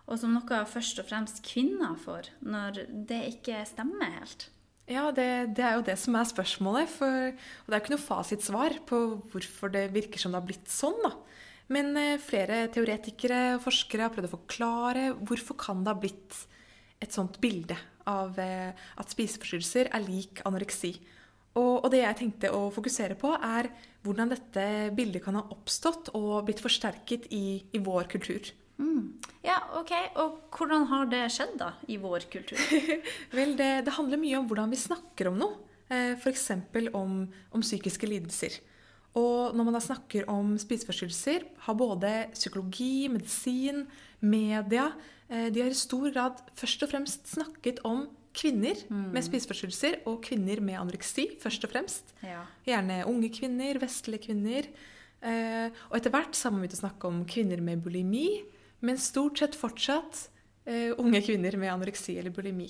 og 0.08 0.16
som 0.22 0.32
noe 0.32 0.64
først 0.70 1.00
og 1.02 1.10
fremst 1.10 1.44
kvinner 1.44 1.94
får, 2.00 2.32
når 2.40 2.86
det 3.10 3.22
ikke 3.36 3.60
stemmer 3.68 4.16
helt? 4.16 4.48
Ja, 4.86 5.08
det, 5.10 5.56
det 5.58 5.64
er 5.66 5.78
jo 5.78 5.86
det 5.86 5.96
som 5.98 6.14
er 6.14 6.28
spørsmålet. 6.28 6.90
For, 6.90 7.30
og 7.34 7.66
det 7.66 7.74
er 7.74 7.80
jo 7.80 7.84
ikke 7.84 7.94
noe 7.96 8.06
fasitsvar 8.06 8.76
på 8.86 9.00
hvorfor 9.32 9.72
det 9.74 9.88
virker 9.94 10.22
som 10.22 10.34
det 10.34 10.40
har 10.40 10.46
blitt 10.46 10.70
sånn. 10.70 10.98
da. 11.02 11.14
Men 11.74 11.90
eh, 11.98 12.20
flere 12.22 12.66
teoretikere 12.70 13.56
og 13.56 13.64
forskere 13.64 14.06
har 14.06 14.14
prøvd 14.14 14.28
å 14.28 14.36
forklare 14.36 15.08
hvorfor 15.26 15.58
kan 15.58 15.82
det 15.82 15.90
ha 15.90 15.98
blitt 15.98 16.38
et 17.02 17.12
sånt 17.12 17.40
bilde 17.42 17.76
av 18.06 18.38
eh, 18.38 18.70
at 18.70 19.10
spiseforstyrrelser 19.10 19.90
er 19.90 20.06
lik 20.06 20.44
anoreksi. 20.46 20.94
Og, 21.56 21.82
og 21.82 21.90
det 21.90 22.04
jeg 22.04 22.18
tenkte 22.20 22.52
å 22.54 22.68
fokusere 22.70 23.16
på, 23.18 23.32
er 23.34 23.70
hvordan 24.06 24.30
dette 24.30 24.66
bildet 24.94 25.24
kan 25.24 25.40
ha 25.40 25.46
oppstått 25.50 26.12
og 26.14 26.44
blitt 26.46 26.62
forsterket 26.62 27.26
i, 27.34 27.58
i 27.74 27.82
vår 27.82 28.06
kultur. 28.12 28.52
Ja, 29.46 29.60
ok. 29.78 29.92
Og 30.18 30.38
hvordan 30.56 30.86
har 30.90 31.10
det 31.10 31.22
skjedd 31.34 31.54
da, 31.60 31.72
i 31.88 31.98
vår 32.02 32.26
kultur? 32.32 32.60
Vel, 33.36 33.54
det, 33.58 33.70
det 33.86 33.94
handler 33.94 34.20
mye 34.20 34.40
om 34.40 34.48
hvordan 34.50 34.72
vi 34.72 34.80
snakker 34.80 35.30
om 35.30 35.38
noe. 35.40 35.60
Eh, 35.86 36.16
F.eks. 36.16 36.48
Om, 36.90 37.20
om 37.54 37.62
psykiske 37.64 38.10
lidelser. 38.10 38.58
Og 39.16 39.54
når 39.56 39.68
man 39.68 39.76
da 39.78 39.80
snakker 39.80 40.26
om 40.28 40.56
spiseforstyrrelser, 40.60 41.46
har 41.64 41.78
både 41.78 42.12
psykologi, 42.34 43.06
medisin, 43.12 43.86
media 44.20 44.90
eh, 45.30 45.48
De 45.54 45.62
har 45.62 45.72
i 45.72 45.78
stor 45.78 46.10
grad 46.10 46.42
først 46.58 46.84
og 46.84 46.92
fremst 46.92 47.30
snakket 47.36 47.80
om 47.86 48.08
kvinner 48.36 48.76
med 48.92 49.24
spiseforstyrrelser 49.24 50.02
og 50.10 50.18
kvinner 50.26 50.60
med 50.60 50.76
anoreksi, 50.76 51.30
først 51.40 51.62
og 51.64 51.72
fremst. 51.72 52.12
Ja. 52.20 52.42
Gjerne 52.66 52.98
unge 53.08 53.30
kvinner, 53.32 53.78
vestlige 53.80 54.26
kvinner. 54.26 54.68
Eh, 55.24 55.70
og 55.88 55.96
etter 55.96 56.12
hvert 56.12 56.36
så 56.36 56.50
har 56.50 56.56
man 56.56 56.66
begynt 56.66 56.76
å 56.76 56.82
snakke 56.82 57.08
om 57.08 57.22
kvinner 57.30 57.62
med 57.64 57.80
bulimi, 57.86 58.28
men 58.86 59.00
stort 59.02 59.42
sett 59.42 59.58
fortsatt 59.58 60.28
eh, 60.68 60.92
unge 60.98 61.20
kvinner 61.26 61.58
med 61.60 61.72
anoreksi 61.72 62.16
eller 62.20 62.34
bulimi. 62.34 62.68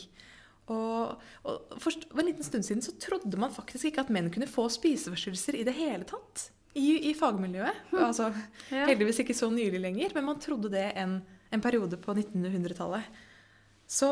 Og, 0.73 1.21
og 1.47 1.77
for, 1.79 1.95
for 2.11 2.23
en 2.23 2.29
liten 2.31 2.47
stund 2.47 2.67
siden 2.67 2.83
så 2.83 2.97
trodde 2.99 3.39
man 3.39 3.55
faktisk 3.55 3.91
ikke 3.91 4.03
at 4.03 4.13
menn 4.15 4.33
kunne 4.35 4.49
få 4.51 4.67
spiseforstyrrelser 4.73 5.61
i 5.61 5.67
det 5.67 5.77
hele 5.79 6.09
tatt. 6.09 6.49
I, 6.77 7.11
i 7.11 7.13
fagmiljøet. 7.17 7.87
Altså, 7.95 8.33
Ja. 8.69 8.85
Heldigvis 8.91 9.23
ikke 9.23 9.37
så 9.37 9.49
nylig 9.53 9.81
lenger, 9.81 10.13
men 10.17 10.27
man 10.27 10.41
trodde 10.43 10.69
det 10.73 10.91
en, 10.99 11.21
en 11.55 11.63
periode 11.65 11.97
på 12.03 12.13
1900-tallet. 12.13 13.07
Så 13.89 14.11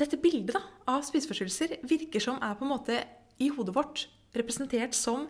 dette 0.00 0.16
bildet 0.22 0.54
da, 0.56 0.62
av 0.88 1.02
spiseforstyrrelser 1.04 1.82
virker 1.84 2.22
som 2.22 2.38
er 2.40 2.56
på 2.56 2.64
en 2.64 2.72
måte 2.72 3.02
i 3.42 3.50
hodet 3.52 3.74
vårt 3.76 4.06
representert 4.36 4.96
som 4.96 5.26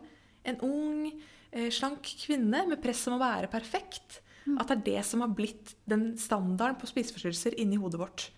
en 0.47 0.61
ung, 0.63 1.09
eh, 1.51 1.71
slank 1.73 2.07
kvinne 2.23 2.67
med 2.69 2.83
press 2.83 3.07
om 3.09 3.17
å 3.17 3.23
være 3.23 3.51
perfekt. 3.51 4.21
At 4.59 4.69
det 4.69 4.77
er 4.77 4.85
det 4.87 5.03
som 5.07 5.23
har 5.23 5.33
blitt 5.37 5.75
den 5.89 6.13
standarden 6.19 6.79
på 6.81 6.89
spiseforstyrrelser 6.91 7.59
inni 7.63 7.79
hodet 7.81 8.01
vårt. 8.01 8.29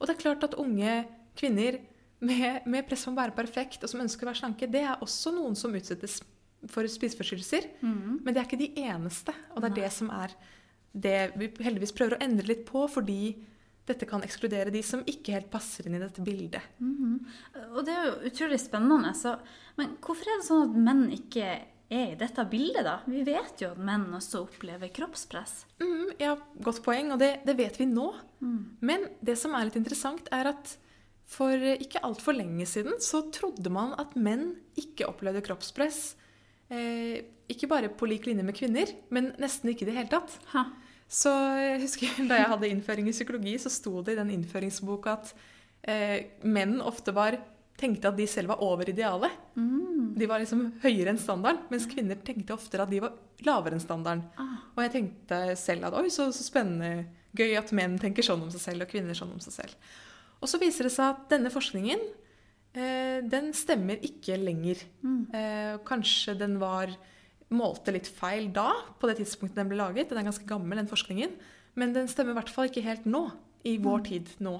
Og 0.00 0.06
det 0.06 0.16
er 0.16 0.22
klart 0.22 0.44
at 0.44 0.56
unge 0.58 1.04
kvinner 1.38 1.80
med, 2.24 2.66
med 2.66 2.86
press 2.88 3.06
om 3.06 3.14
å 3.14 3.20
være 3.20 3.36
perfekt 3.36 3.84
og 3.84 3.90
som 3.90 4.00
ønsker 4.00 4.26
å 4.26 4.30
være 4.30 4.40
slanke, 4.42 4.70
det 4.70 4.82
er 4.82 5.02
også 5.04 5.32
noen 5.34 5.56
som 5.58 5.74
utsettes 5.74 6.20
for 6.72 6.86
spiseforstyrrelser. 6.88 7.66
Men 8.24 8.32
det 8.32 8.40
er 8.40 8.46
ikke 8.48 8.60
de 8.60 8.70
eneste. 8.86 9.34
Og 9.54 9.62
det 9.62 9.70
er 9.70 9.80
det 9.82 9.90
som 9.92 10.10
er 10.14 10.34
det 10.94 11.18
vi 11.36 11.50
heldigvis 11.66 11.92
prøver 11.92 12.16
å 12.16 12.22
endre 12.24 12.46
litt 12.46 12.64
på, 12.68 12.86
fordi 12.88 13.34
dette 13.84 14.06
kan 14.08 14.22
ekskludere 14.24 14.72
de 14.72 14.80
som 14.86 15.02
ikke 15.04 15.34
helt 15.34 15.50
passer 15.52 15.86
inn 15.86 15.98
i 15.98 16.00
dette 16.00 16.22
bildet. 16.24 16.62
Og 17.74 17.82
det 17.84 17.92
er 17.92 18.06
jo 18.06 18.30
utrolig 18.30 18.60
spennende. 18.62 19.12
Så, 19.18 19.34
men 19.76 19.96
hvorfor 20.00 20.24
er 20.30 20.40
det 20.40 20.46
sånn 20.46 20.70
at 20.70 20.78
menn 20.86 21.02
ikke 21.12 21.50
er 21.92 22.12
i 22.12 22.18
dette 22.18 22.44
bildet, 22.50 22.84
da? 22.86 22.98
Vi 23.06 23.22
vet 23.26 23.60
jo 23.62 23.72
at 23.74 23.80
menn 23.80 24.06
også 24.16 24.44
opplever 24.46 24.90
kroppspress. 24.94 25.64
Mm, 25.82 26.14
ja, 26.20 26.34
godt 26.64 26.80
poeng, 26.84 27.12
og 27.14 27.20
det, 27.22 27.36
det 27.46 27.56
vet 27.58 27.76
vi 27.80 27.88
nå. 27.90 28.08
Men 28.84 29.06
det 29.24 29.36
som 29.40 29.54
er 29.56 29.68
litt 29.68 29.78
interessant, 29.80 30.28
er 30.34 30.52
at 30.52 30.74
for 31.34 31.56
ikke 31.56 32.02
altfor 32.04 32.36
lenge 32.36 32.66
siden 32.68 32.98
så 33.02 33.24
trodde 33.32 33.72
man 33.72 33.94
at 34.00 34.12
menn 34.16 34.52
ikke 34.80 35.08
opplevde 35.08 35.42
kroppspress. 35.46 36.14
Eh, 36.72 37.24
ikke 37.50 37.68
bare 37.70 37.90
på 37.92 38.08
lik 38.08 38.28
linje 38.28 38.44
med 38.44 38.56
kvinner, 38.56 38.90
men 39.12 39.32
nesten 39.40 39.72
ikke 39.72 39.86
i 39.86 39.90
det 39.90 39.96
hele 39.98 40.12
tatt. 40.12 40.36
Ha. 40.52 40.66
Så 41.08 41.32
jeg 41.60 41.82
husker 41.84 42.20
Da 42.30 42.40
jeg 42.40 42.52
hadde 42.52 42.70
innføring 42.72 43.08
i 43.08 43.16
psykologi, 43.16 43.56
så 43.60 43.72
sto 43.72 44.00
det 44.04 44.14
i 44.14 44.20
den 44.20 44.32
innføringsboka 44.36 45.18
at 45.18 45.34
eh, 45.88 46.30
menn 46.44 46.78
ofte 46.84 47.14
var, 47.16 47.38
tenkte 47.84 48.10
at 48.10 48.18
de 48.18 48.26
selv 48.30 48.54
var 48.54 48.64
over 48.64 48.88
idealet. 48.90 49.36
De 50.18 50.28
var 50.30 50.42
liksom 50.42 50.66
høyere 50.82 51.12
enn 51.12 51.20
standarden, 51.20 51.66
mens 51.72 51.86
kvinner 51.90 52.18
tenkte 52.24 52.56
oftere 52.56 52.86
at 52.86 52.92
de 52.92 53.02
var 53.04 53.14
lavere 53.46 53.76
enn 53.76 53.84
standarden. 53.84 54.24
Ah. 54.40 54.56
Og 54.74 54.82
jeg 54.86 54.94
tenkte 54.96 55.40
selv 55.60 55.88
at 55.88 55.96
oi, 56.00 56.08
så, 56.12 56.30
så 56.34 56.46
spennende. 56.46 57.06
gøy 57.34 57.56
at 57.58 57.72
menn 57.74 57.96
tenker 57.98 58.22
sånn 58.22 58.44
om 58.44 58.50
seg 58.52 58.62
selv, 58.62 58.84
og 58.84 58.92
kvinner 58.92 59.16
sånn 59.18 59.32
om 59.34 59.40
seg 59.42 59.56
selv. 59.56 59.88
Og 60.40 60.50
så 60.50 60.60
viser 60.60 60.86
det 60.86 60.92
seg 60.94 61.14
at 61.14 61.24
denne 61.32 61.50
forskningen 61.50 62.02
eh, 62.76 63.18
den 63.24 63.50
stemmer 63.56 64.02
ikke 64.06 64.36
lenger. 64.38 64.84
Eh, 65.34 65.74
kanskje 65.88 66.36
den 66.38 66.58
var 66.62 66.92
målte 67.54 67.94
litt 67.94 68.08
feil 68.10 68.50
da, 68.54 68.70
på 68.98 69.08
det 69.10 69.18
tidspunktet 69.20 69.58
den 69.60 69.70
ble 69.70 69.80
laget. 69.80 70.10
Den 70.10 70.20
er 70.20 70.28
ganske 70.28 70.46
gammel, 70.48 70.78
den 70.80 70.90
forskningen. 70.90 71.34
Men 71.78 71.94
den 71.94 72.10
stemmer 72.10 72.34
i 72.34 72.38
hvert 72.38 72.52
fall 72.54 72.70
ikke 72.70 72.84
helt 72.86 73.06
nå. 73.08 73.26
I 73.64 73.78
vår 73.80 74.02
tid 74.04 74.28
nå. 74.44 74.58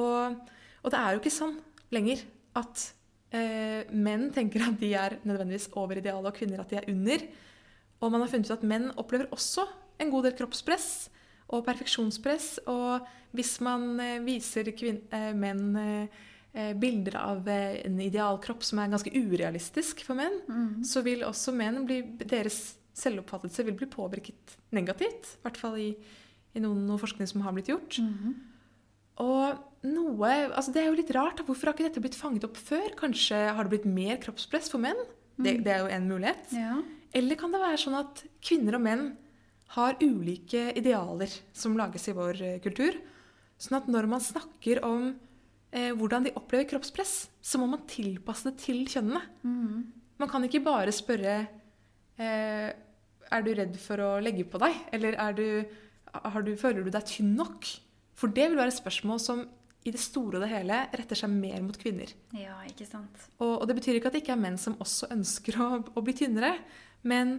Og, 0.00 0.52
og 0.80 0.92
det 0.94 0.96
er 0.96 1.12
jo 1.12 1.20
ikke 1.20 1.32
sånn 1.34 1.58
lenger 1.92 2.22
at 2.58 2.84
eh, 3.34 3.90
menn 3.90 4.28
tenker 4.34 4.66
at 4.68 4.78
de 4.80 4.92
er 4.98 5.18
nødvendigvis 5.26 5.70
over 5.78 5.98
idealet, 5.98 6.30
og 6.30 6.36
kvinner 6.36 6.62
at 6.62 6.70
de 6.70 6.80
er 6.80 6.90
under. 6.92 7.26
Og 8.00 8.12
man 8.12 8.24
har 8.24 8.30
funnet 8.30 8.50
ut 8.50 8.58
at 8.58 8.68
menn 8.68 8.90
opplever 9.00 9.30
også 9.34 9.66
en 10.02 10.12
god 10.12 10.28
del 10.28 10.36
kroppspress 10.38 11.08
og 11.54 11.64
perfeksjonspress. 11.66 12.48
Og 12.70 13.04
hvis 13.36 13.56
man 13.64 13.98
eh, 14.02 14.20
viser 14.24 14.70
eh, 14.70 15.32
menn 15.36 15.66
eh, 15.80 16.22
bilder 16.78 17.18
av 17.18 17.48
en 17.50 17.96
idealkropp 17.98 18.62
som 18.62 18.78
er 18.78 18.92
ganske 18.92 19.10
urealistisk 19.10 20.04
for 20.06 20.14
menn, 20.14 20.36
så 20.86 21.02
vil 21.02 21.24
også 21.26 21.50
menn 21.50 21.80
bli 21.88 21.96
Deres 22.22 22.76
selvoppfattelse 22.94 23.64
vil 23.66 23.74
bli 23.74 23.88
påvirket 23.90 24.52
negativt. 24.70 25.32
I 25.34 25.42
hvert 25.42 25.58
fall 25.58 25.80
i, 25.82 25.88
i 26.54 26.62
noen, 26.62 26.84
noen 26.86 27.00
forskning 27.02 27.26
som 27.26 27.42
har 27.42 27.56
blitt 27.56 27.72
gjort. 27.72 27.98
Og 29.22 29.60
noe 29.84 30.30
Altså, 30.48 30.72
det 30.74 30.82
er 30.82 30.88
jo 30.88 30.98
litt 30.98 31.12
rart. 31.14 31.42
Hvorfor 31.46 31.70
har 31.70 31.76
ikke 31.76 31.88
dette 31.88 32.02
blitt 32.02 32.18
fanget 32.18 32.46
opp 32.48 32.58
før? 32.58 32.86
Kanskje 32.98 33.40
har 33.54 33.66
det 33.66 33.74
blitt 33.76 33.88
mer 33.88 34.18
kroppspress 34.22 34.70
for 34.72 34.82
menn? 34.82 35.00
Det, 35.36 35.58
det 35.66 35.72
er 35.74 35.82
jo 35.84 35.90
en 35.92 36.08
mulighet. 36.08 36.54
Ja. 36.54 36.78
Eller 37.14 37.38
kan 37.38 37.52
det 37.54 37.62
være 37.62 37.80
sånn 37.82 37.98
at 37.98 38.24
kvinner 38.42 38.78
og 38.78 38.84
menn 38.86 39.04
har 39.74 39.98
ulike 40.02 40.68
idealer 40.78 41.30
som 41.56 41.76
lages 41.78 42.06
i 42.10 42.14
vår 42.16 42.42
eh, 42.42 42.60
kultur? 42.62 42.96
Sånn 43.60 43.78
at 43.78 43.90
når 43.90 44.08
man 44.10 44.22
snakker 44.22 44.80
om 44.86 45.12
eh, 45.74 45.90
hvordan 45.94 46.26
de 46.26 46.34
opplever 46.38 46.68
kroppspress, 46.70 47.14
så 47.42 47.60
må 47.60 47.68
man 47.70 47.84
tilpasse 47.90 48.50
det 48.50 48.58
til 48.62 48.82
kjønnene. 48.90 49.22
Man 50.22 50.30
kan 50.30 50.46
ikke 50.46 50.62
bare 50.62 50.94
spørre 50.94 51.36
eh, 52.22 52.68
Er 52.70 53.42
du 53.46 53.50
redd 53.54 53.74
for 53.82 53.98
å 54.02 54.10
legge 54.22 54.46
på 54.46 54.60
deg? 54.62 54.76
Eller 54.94 55.18
er 55.18 55.34
du, 55.38 55.46
har 56.14 56.46
du, 56.46 56.54
føler 56.60 56.86
du 56.86 56.92
deg 56.94 57.06
tynn 57.10 57.34
nok? 57.38 57.66
For 58.18 58.32
det 58.32 58.48
vil 58.50 58.60
være 58.60 58.74
spørsmål 58.74 59.20
som 59.22 59.44
i 59.84 59.92
det 59.92 60.00
store 60.00 60.38
og 60.38 60.44
det 60.44 60.52
hele 60.52 60.78
retter 60.96 61.18
seg 61.18 61.32
mer 61.32 61.60
mot 61.64 61.76
kvinner. 61.76 62.08
ja, 62.32 62.56
ikke 62.68 62.86
sant. 62.88 63.26
Og, 63.36 63.60
og 63.60 63.66
det 63.68 63.76
betyr 63.76 63.98
ikke 63.98 64.08
at 64.08 64.16
det 64.16 64.22
ikke 64.22 64.32
er 64.36 64.44
menn 64.46 64.56
som 64.60 64.78
også 64.80 65.10
ønsker 65.12 65.58
å, 65.60 65.66
å 65.92 66.04
bli 66.04 66.14
tynnere. 66.16 66.54
Men 67.04 67.36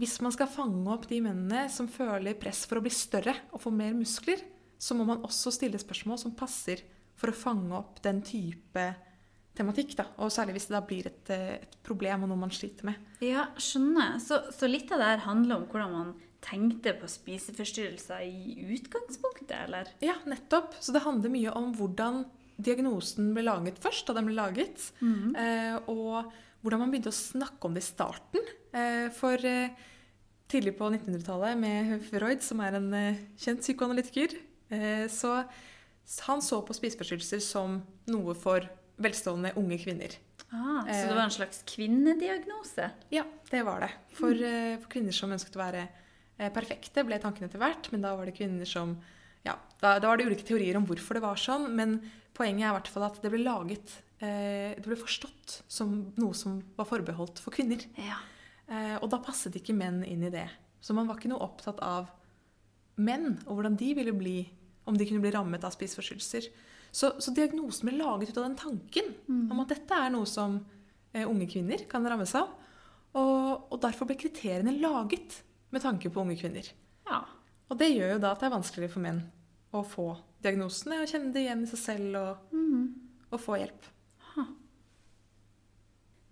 hvis 0.00 0.16
man 0.24 0.32
skal 0.32 0.48
fange 0.48 0.86
opp 0.94 1.04
de 1.10 1.18
mennene 1.24 1.66
som 1.72 1.90
føler 1.90 2.38
press 2.40 2.62
for 2.68 2.80
å 2.80 2.84
bli 2.84 2.92
større 2.94 3.34
og 3.50 3.60
få 3.66 3.72
mer 3.74 3.92
muskler, 3.96 4.40
så 4.80 4.96
må 4.96 5.04
man 5.04 5.20
også 5.26 5.52
stille 5.52 5.80
spørsmål 5.80 6.22
som 6.22 6.36
passer 6.36 6.80
for 7.20 7.32
å 7.32 7.36
fange 7.36 7.74
opp 7.76 8.00
den 8.04 8.22
type 8.24 8.86
tematikk. 9.58 9.92
Da. 9.98 10.06
Og 10.24 10.32
særlig 10.32 10.56
hvis 10.56 10.70
det 10.70 10.76
da 10.78 10.82
blir 10.86 11.10
et, 11.10 11.32
eh, 11.34 11.58
et 11.60 11.76
problem 11.84 12.24
og 12.24 12.32
noe 12.32 12.46
man 12.46 12.54
sliter 12.54 12.88
med. 12.88 13.10
Ja, 13.20 13.50
skjønner. 13.60 14.16
Så, 14.24 14.40
så 14.56 14.70
litt 14.70 14.88
av 14.94 15.02
det 15.02 15.10
her 15.12 15.24
handler 15.26 15.60
om 15.60 15.68
hvordan 15.68 15.96
man 15.98 16.14
tenkte 16.40 16.94
på 16.96 17.08
spiseforstyrrelser 17.10 18.22
i 18.24 18.64
utgangspunktet, 18.76 19.56
eller? 19.66 19.88
Ja, 20.00 20.14
nettopp. 20.28 20.74
Så 20.80 20.92
det 20.94 21.02
handler 21.04 21.32
mye 21.32 21.52
om 21.56 21.72
hvordan 21.76 22.24
diagnosen 22.60 23.32
ble 23.36 23.44
laget 23.46 23.78
først, 23.80 24.06
da 24.08 24.16
den 24.18 24.28
ble 24.30 24.36
laget. 24.38 24.86
Eh, 25.00 25.76
og 25.88 26.30
hvordan 26.62 26.82
man 26.82 26.90
begynte 26.92 27.12
å 27.12 27.16
snakke 27.16 27.64
om 27.68 27.76
det 27.76 27.84
i 27.84 27.88
starten. 27.88 28.48
Eh, 28.76 29.08
for 29.16 29.40
eh, 29.48 29.70
tidlig 30.50 30.74
på 30.78 30.88
1900-tallet 30.92 31.56
med 31.60 32.00
Freud, 32.08 32.42
som 32.44 32.60
er 32.64 32.76
en 32.80 32.88
eh, 32.96 33.20
kjent 33.40 33.62
psykoanalytiker, 33.64 34.34
eh, 34.72 35.06
så 35.12 35.42
han 36.26 36.42
så 36.42 36.58
på 36.66 36.74
spiseforstyrrelser 36.74 37.40
som 37.44 37.78
noe 38.10 38.34
for 38.34 38.64
velstående 39.00 39.52
unge 39.60 39.78
kvinner. 39.80 40.16
Ah, 40.50 40.82
så 40.82 40.90
Eh. 40.90 41.06
det 41.08 41.14
var 41.14 41.24
en 41.28 41.30
slags 41.36 41.62
kvinnediagnose? 41.70 42.90
Ja, 43.14 43.22
det 43.50 43.62
var 43.64 43.80
det. 43.84 43.90
For, 44.18 44.32
eh, 44.34 44.76
for 44.82 44.88
kvinner 44.90 45.12
som 45.14 45.30
ønsket 45.32 45.54
å 45.56 45.62
være 45.62 45.84
eh, 45.86 45.88
perfekte, 46.54 47.04
ble 47.04 47.18
tanken 47.20 47.46
etter 47.46 47.60
hvert. 47.60 47.90
Men 47.92 48.06
da 48.06 48.14
var 48.16 48.28
det 48.28 48.36
kvinner 48.38 48.68
som 48.68 48.96
Ja, 49.44 49.54
da, 49.80 49.98
da 50.00 50.08
var 50.08 50.20
det 50.20 50.26
ulike 50.28 50.44
teorier 50.48 50.76
om 50.76 50.86
hvorfor 50.88 51.16
det 51.16 51.24
var 51.24 51.40
sånn. 51.40 51.68
Men 51.76 51.98
poenget 52.36 52.66
er 52.66 52.72
i 52.72 52.76
hvert 52.78 52.92
fall 52.92 53.06
at 53.08 53.20
det 53.22 53.32
ble 53.32 53.42
laget 53.44 53.96
eh, 54.22 54.76
Det 54.76 54.86
ble 54.86 54.98
forstått 55.00 55.60
som 55.68 55.94
noe 56.20 56.36
som 56.36 56.60
var 56.78 56.88
forbeholdt 56.88 57.42
for 57.44 57.56
kvinner. 57.56 57.84
Ja. 58.00 58.20
Eh, 58.70 58.96
og 59.00 59.10
da 59.12 59.20
passet 59.24 59.56
ikke 59.58 59.76
menn 59.76 60.00
inn 60.06 60.24
i 60.24 60.32
det. 60.32 60.46
Så 60.80 60.96
man 60.96 61.08
var 61.08 61.20
ikke 61.20 61.32
noe 61.32 61.44
opptatt 61.44 61.82
av 61.84 62.08
menn 63.00 63.34
og 63.46 63.56
hvordan 63.56 63.78
de 63.80 63.92
ville 63.96 64.12
bli 64.16 64.38
om 64.88 64.96
de 64.96 65.06
kunne 65.06 65.22
bli 65.22 65.32
rammet 65.34 65.64
av 65.64 65.72
spiseforstyrrelser. 65.74 66.48
Så, 66.90 67.12
så 67.22 67.32
diagnosen 67.34 67.86
ble 67.86 68.00
laget 68.00 68.32
ut 68.32 68.40
av 68.40 68.48
den 68.48 68.58
tanken 68.58 69.12
om 69.28 69.62
at 69.62 69.70
dette 69.74 69.94
er 69.94 70.10
noe 70.12 70.26
som 70.26 70.58
eh, 71.12 71.26
unge 71.26 71.46
kvinner 71.50 71.84
kan 71.90 72.06
rammes 72.08 72.34
av. 72.38 72.50
Og, 73.10 73.70
og 73.70 73.78
derfor 73.82 74.08
ble 74.08 74.18
kriteriene 74.18 74.74
laget 74.78 75.40
med 75.70 75.84
tanke 75.84 76.10
på 76.10 76.24
unge 76.24 76.38
kvinner. 76.40 76.72
ja. 77.10 77.22
Og 77.70 77.78
det 77.78 77.92
gjør 77.92 78.16
jo 78.16 78.18
da 78.18 78.32
at 78.34 78.40
det 78.42 78.48
er 78.48 78.56
vanskeligere 78.56 78.90
for 78.90 79.04
menn 79.04 79.20
å 79.70 79.84
få 79.86 80.08
diagnosene 80.42 80.96
og 80.98 81.10
kjenne 81.10 81.30
det 81.30 81.44
igjen 81.44 81.60
i 81.62 81.68
seg 81.70 81.78
selv 81.78 82.16
og, 82.18 82.56
og 83.30 83.38
få 83.38 83.60
hjelp. 83.60 83.86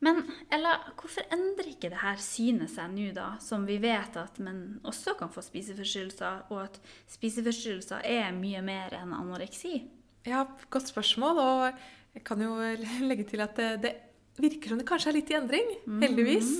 Men 0.04 0.20
Ella, 0.54 0.76
hvorfor 0.98 1.26
endrer 1.34 1.72
ikke 1.72 1.90
det 1.90 2.00
her 2.04 2.20
synet 2.22 2.70
seg 2.70 2.90
nå, 2.94 3.08
da, 3.16 3.32
som 3.42 3.64
vi 3.66 3.80
vet 3.82 4.14
at 4.18 4.38
menn 4.42 4.78
også 4.86 5.16
kan 5.18 5.30
få 5.34 5.42
spiseforstyrrelser, 5.42 6.44
og 6.54 6.68
at 6.68 6.78
spiseforstyrrelser 7.10 8.06
er 8.06 8.30
mye 8.36 8.62
mer 8.62 8.94
enn 9.00 9.14
anoreksi? 9.16 9.80
Ja, 10.28 10.44
godt 10.70 10.92
spørsmål. 10.92 11.42
Og 11.42 12.14
jeg 12.14 12.24
kan 12.26 12.42
jo 12.46 12.54
legge 13.10 13.26
til 13.26 13.42
at 13.42 13.58
det, 13.58 13.70
det 13.82 13.94
virker 14.38 14.70
som 14.70 14.78
det 14.78 14.86
kanskje 14.86 15.10
er 15.10 15.18
litt 15.18 15.34
i 15.34 15.38
endring, 15.40 15.74
heldigvis. 16.06 16.52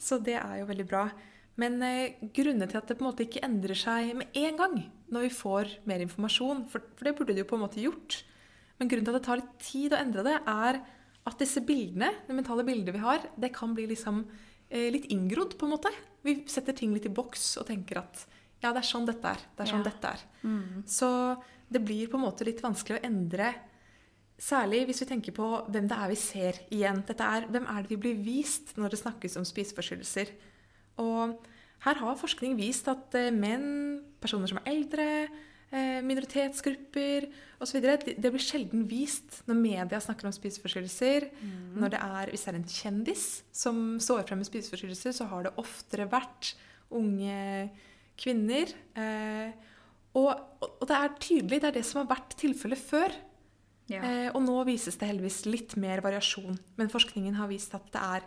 Så 0.00 0.16
det 0.16 0.38
er 0.40 0.62
jo 0.62 0.70
veldig 0.72 0.88
bra. 0.88 1.06
Men 1.56 1.78
eh, 1.82 2.18
grunnen 2.36 2.68
til 2.68 2.78
at 2.80 2.88
det 2.90 2.98
på 2.98 3.04
en 3.04 3.10
måte 3.10 3.24
ikke 3.24 3.44
endrer 3.46 3.78
seg 3.78 4.10
med 4.18 4.34
en 4.36 4.58
gang 4.60 4.74
når 5.12 5.28
vi 5.28 5.32
får 5.32 5.70
mer 5.88 6.02
informasjon, 6.04 6.64
for, 6.68 6.84
for 6.98 7.08
det 7.08 7.14
burde 7.16 7.32
det 7.36 7.44
jo 7.44 7.48
på 7.52 7.56
en 7.56 7.64
måte 7.64 7.80
gjort, 7.80 8.18
men 8.76 8.90
grunnen 8.90 9.06
til 9.06 9.14
at 9.14 9.20
det 9.22 9.26
tar 9.28 9.40
litt 9.40 9.54
tid 9.62 9.94
å 9.94 10.00
endre 10.00 10.24
det, 10.26 10.34
er 10.50 10.80
at 11.26 11.38
disse 11.40 11.62
bildene, 11.64 12.10
det 12.26 12.34
mentale 12.36 12.64
bildet 12.66 12.94
vi 12.94 13.00
har, 13.02 13.22
det 13.40 13.52
kan 13.54 13.72
bli 13.74 13.86
liksom 13.90 14.24
eh, 14.68 14.90
litt 14.92 15.08
inngrodd, 15.14 15.56
på 15.58 15.66
en 15.66 15.72
måte. 15.76 15.92
Vi 16.26 16.40
setter 16.50 16.76
ting 16.76 16.92
litt 16.94 17.06
i 17.08 17.14
boks 17.14 17.54
og 17.62 17.68
tenker 17.70 18.02
at 18.02 18.26
ja, 18.62 18.72
det 18.72 18.80
er 18.82 18.88
sånn 18.88 19.06
dette 19.08 19.32
er. 19.32 19.40
Det 19.56 19.64
er 19.64 19.70
sånn 19.70 19.84
Ja. 19.84 19.88
dette 19.90 20.12
er. 20.16 20.26
Så 20.90 21.08
det 21.72 21.82
blir 21.86 22.10
på 22.10 22.18
en 22.18 22.24
måte 22.26 22.44
litt 22.46 22.62
vanskelig 22.64 22.98
å 23.00 23.06
endre 23.08 23.54
Særlig 24.36 24.82
hvis 24.84 24.98
vi 25.00 25.06
tenker 25.08 25.32
på 25.32 25.46
hvem 25.72 25.86
det 25.88 25.96
er 25.96 26.10
vi 26.12 26.16
ser 26.20 26.58
igjen. 26.68 26.98
Dette 27.08 27.24
er, 27.24 27.46
hvem 27.48 27.64
er 27.72 27.86
det 27.86 27.88
vi 27.94 27.96
blir 28.02 28.18
vist 28.20 28.74
når 28.76 28.92
det 28.92 28.98
snakkes 29.00 29.38
om 29.40 29.46
spiseforstyrrelser? 29.48 30.28
Og 31.02 31.36
her 31.86 32.00
har 32.00 32.18
forskning 32.18 32.56
vist 32.58 32.88
at 32.90 33.14
eh, 33.18 33.34
menn, 33.34 34.00
personer 34.22 34.50
som 34.50 34.58
er 34.62 34.70
eldre, 34.72 35.08
eh, 35.70 35.98
minoritetsgrupper 36.06 37.28
osv. 37.62 37.82
Det, 37.84 38.16
blir 38.18 38.42
sjelden 38.42 38.86
vist 38.90 39.42
når 39.46 39.60
media 39.60 40.00
snakker 40.02 40.28
om 40.28 40.34
spiseforstyrrelser. 40.34 41.28
Mm. 41.40 41.84
det 41.92 42.00
er, 42.00 42.32
hvis 42.32 42.46
det 42.46 42.52
er 42.52 42.58
en 42.60 42.70
kjendis 42.70 43.26
som 43.54 43.84
står 44.02 44.26
frem 44.26 44.42
med 44.42 44.48
spiseforstyrrelser, 44.48 45.14
så 45.16 45.28
har 45.30 45.46
det 45.46 45.54
oftere 45.62 46.08
vært 46.10 46.54
unge 46.96 47.68
kvinner. 48.18 48.72
Eh, 48.96 49.54
og, 50.16 50.32
og 50.64 50.84
det 50.88 50.96
er 50.96 51.16
tydelig, 51.20 51.60
det 51.60 51.70
er 51.70 51.78
det 51.78 51.86
som 51.86 52.02
har 52.02 52.14
vært 52.16 52.38
tilfellet 52.40 52.80
før. 52.80 53.14
Ja. 53.86 54.00
Og 54.34 54.40
nå 54.42 54.54
vises 54.66 54.96
det 54.98 55.06
heldigvis 55.06 55.44
litt 55.46 55.76
mer 55.78 56.00
variasjon. 56.02 56.56
Men 56.74 56.88
forskningen 56.90 57.36
har 57.38 57.46
vist 57.52 57.76
at 57.76 57.84
det 57.94 58.00
er 58.02 58.24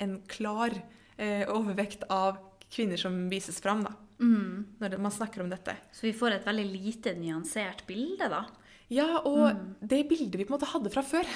en 0.00 0.14
klar 0.30 0.72
eh, 1.18 1.44
overvekt 1.52 2.04
av 2.10 2.38
kvinner 2.72 2.96
som 3.00 3.28
vises 3.28 3.60
fram 3.60 3.82
da, 3.84 3.92
Mm. 4.22 4.66
når 4.80 4.98
man 5.02 5.10
snakker 5.10 5.42
om 5.42 5.48
dette. 5.50 5.74
Så 5.92 6.02
vi 6.06 6.12
får 6.14 6.36
et 6.36 6.44
veldig 6.46 6.66
lite 6.72 7.12
nyansert 7.18 7.82
bilde, 7.88 8.28
da. 8.30 8.44
Ja, 8.88 9.18
og 9.24 9.56
det 9.80 10.04
bildet 10.08 10.36
vi 10.38 10.44
på 10.44 10.52
en 10.54 10.58
måte 10.60 10.68
hadde 10.70 10.90
fra 10.92 11.02
før, 11.02 11.26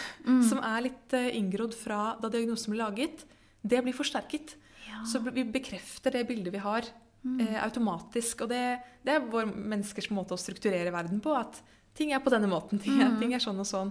som 0.45 0.59
er 0.63 0.83
litt 0.87 1.13
eh, 1.17 1.33
inngrodd 1.39 1.75
fra 1.75 2.17
da 2.21 2.29
diagnosen 2.29 2.73
ble 2.75 2.83
laget, 2.85 3.25
det 3.67 3.81
blir 3.83 3.97
forsterket. 3.97 4.55
Ja. 4.87 5.01
Så 5.09 5.19
vi 5.25 5.43
bekrefter 5.43 6.13
det 6.15 6.27
bildet 6.29 6.53
vi 6.55 6.59
har 6.63 6.85
eh, 6.87 7.57
automatisk. 7.65 8.45
Og 8.45 8.53
det, 8.53 8.79
det 9.03 9.17
er 9.17 9.25
vår 9.33 9.49
menneskers 9.51 10.11
måte 10.15 10.37
å 10.37 10.39
strukturere 10.39 10.93
verden 10.95 11.19
på. 11.25 11.33
At 11.35 11.59
ting 11.97 12.13
er 12.13 12.21
på 12.23 12.31
denne 12.31 12.47
måten, 12.47 12.79
ting 12.79 13.01
er, 13.03 13.17
ting 13.19 13.35
er 13.35 13.43
sånn 13.43 13.59
og 13.59 13.67
sånn. 13.67 13.91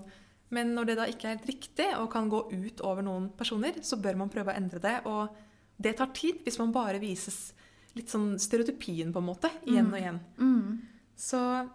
Men 0.56 0.72
når 0.77 0.86
det 0.86 0.96
da 1.01 1.10
ikke 1.10 1.27
er 1.27 1.36
helt 1.36 1.50
riktig 1.50 1.89
og 2.00 2.12
kan 2.13 2.30
gå 2.32 2.46
ut 2.54 2.82
over 2.86 3.04
noen 3.04 3.27
personer, 3.36 3.82
så 3.84 3.98
bør 4.00 4.15
man 4.22 4.30
prøve 4.32 4.54
å 4.54 4.56
endre 4.56 4.80
det. 4.80 5.01
Og 5.10 5.36
det 5.82 5.98
tar 5.98 6.08
tid 6.13 6.44
hvis 6.46 6.58
man 6.60 6.72
bare 6.72 7.00
vises 7.00 7.53
litt 7.96 8.08
sånn 8.12 8.38
stereotypien, 8.39 9.12
på 9.13 9.20
en 9.22 9.25
måte, 9.29 9.50
igjen 9.65 9.88
og 9.94 10.00
igjen. 10.00 10.20
Så 11.15 11.70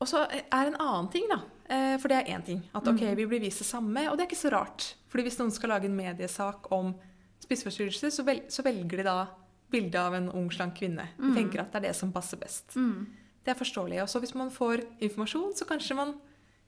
Og 0.00 0.08
så 0.10 0.24
er 0.28 0.66
en 0.68 0.76
annen 0.76 1.08
ting, 1.10 1.24
da. 1.30 1.38
Eh, 1.70 1.96
For 1.98 2.08
det 2.08 2.18
er 2.28 2.34
én 2.36 2.44
ting. 2.44 2.62
At 2.74 2.86
ok, 2.86 3.00
vi 3.16 3.24
blir 3.26 3.40
vist 3.40 3.58
det 3.62 3.66
samme, 3.66 4.02
og 4.10 4.16
det 4.18 4.24
er 4.24 4.28
ikke 4.28 4.42
så 4.42 4.50
rart. 4.52 4.94
Fordi 5.08 5.22
hvis 5.24 5.38
noen 5.38 5.52
skal 5.54 5.70
lage 5.70 5.84
en 5.88 5.96
mediesak 5.96 6.66
om 6.72 6.94
spiseforstyrrelser, 7.40 8.10
så, 8.12 8.24
vel, 8.26 8.42
så 8.48 8.62
velger 8.66 8.98
de 9.00 9.04
da 9.06 9.26
bildet 9.70 9.94
av 9.98 10.14
en 10.14 10.28
ung, 10.30 10.50
slank 10.50 10.74
kvinne. 10.78 11.08
De 11.16 11.22
Mm. 11.30 11.34
tenker 11.34 11.60
at 11.60 11.72
det 11.72 11.76
er 11.84 11.88
det 11.88 11.96
som 11.96 12.12
passer 12.12 12.36
best. 12.36 12.74
Det 12.74 13.50
er 13.50 13.54
forståelig. 13.54 14.02
Og 14.02 14.08
så 14.08 14.20
hvis 14.20 14.34
man 14.34 14.50
får 14.50 14.84
informasjon, 15.00 15.54
så 15.56 15.64
kanskje 15.66 15.96
man 15.96 16.14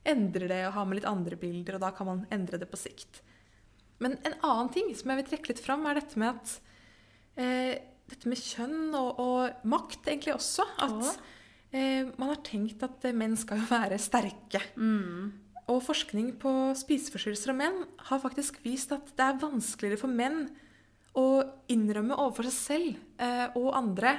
endrer 0.05 0.47
det 0.47 0.65
og 0.67 0.73
har 0.73 0.85
med 0.85 0.95
litt 0.95 1.05
andre 1.05 1.35
bilder, 1.35 1.75
og 1.75 1.81
da 1.81 1.91
kan 1.91 2.05
man 2.07 2.25
endre 2.31 2.57
det 2.57 2.69
på 2.71 2.77
sikt. 2.77 3.21
Men 4.03 4.17
en 4.27 4.37
annen 4.45 4.71
ting 4.73 4.91
som 4.97 5.11
jeg 5.11 5.21
vil 5.21 5.29
trekke 5.31 5.51
litt 5.53 5.63
fram, 5.63 5.85
er 5.89 5.99
dette 6.01 6.19
med 6.21 6.35
at 6.35 6.57
eh, 7.39 7.75
Dette 8.07 8.29
med 8.31 8.39
kjønn 8.39 8.93
og, 8.95 9.17
og 9.19 9.65
makt, 9.67 10.05
egentlig 10.07 10.31
også. 10.31 10.63
At 10.85 11.09
eh, 11.75 12.07
man 12.15 12.29
har 12.31 12.39
tenkt 12.47 12.85
at 12.85 13.03
menn 13.11 13.35
skal 13.35 13.59
jo 13.59 13.65
være 13.67 13.97
sterke. 13.99 14.61
Og 15.67 15.81
forskning 15.83 16.29
på 16.39 16.53
spiseforstyrrelser 16.79 17.51
og 17.51 17.57
menn 17.59 17.81
har 18.07 18.23
faktisk 18.23 18.61
vist 18.63 18.93
at 18.95 19.11
det 19.17 19.25
er 19.25 19.41
vanskeligere 19.41 19.99
for 19.99 20.07
menn 20.07 20.45
å 21.19 21.27
innrømme 21.73 22.15
overfor 22.15 22.47
seg 22.47 22.55
selv 22.55 23.23
eh, 23.25 23.47
og 23.57 23.73
andre 23.75 24.15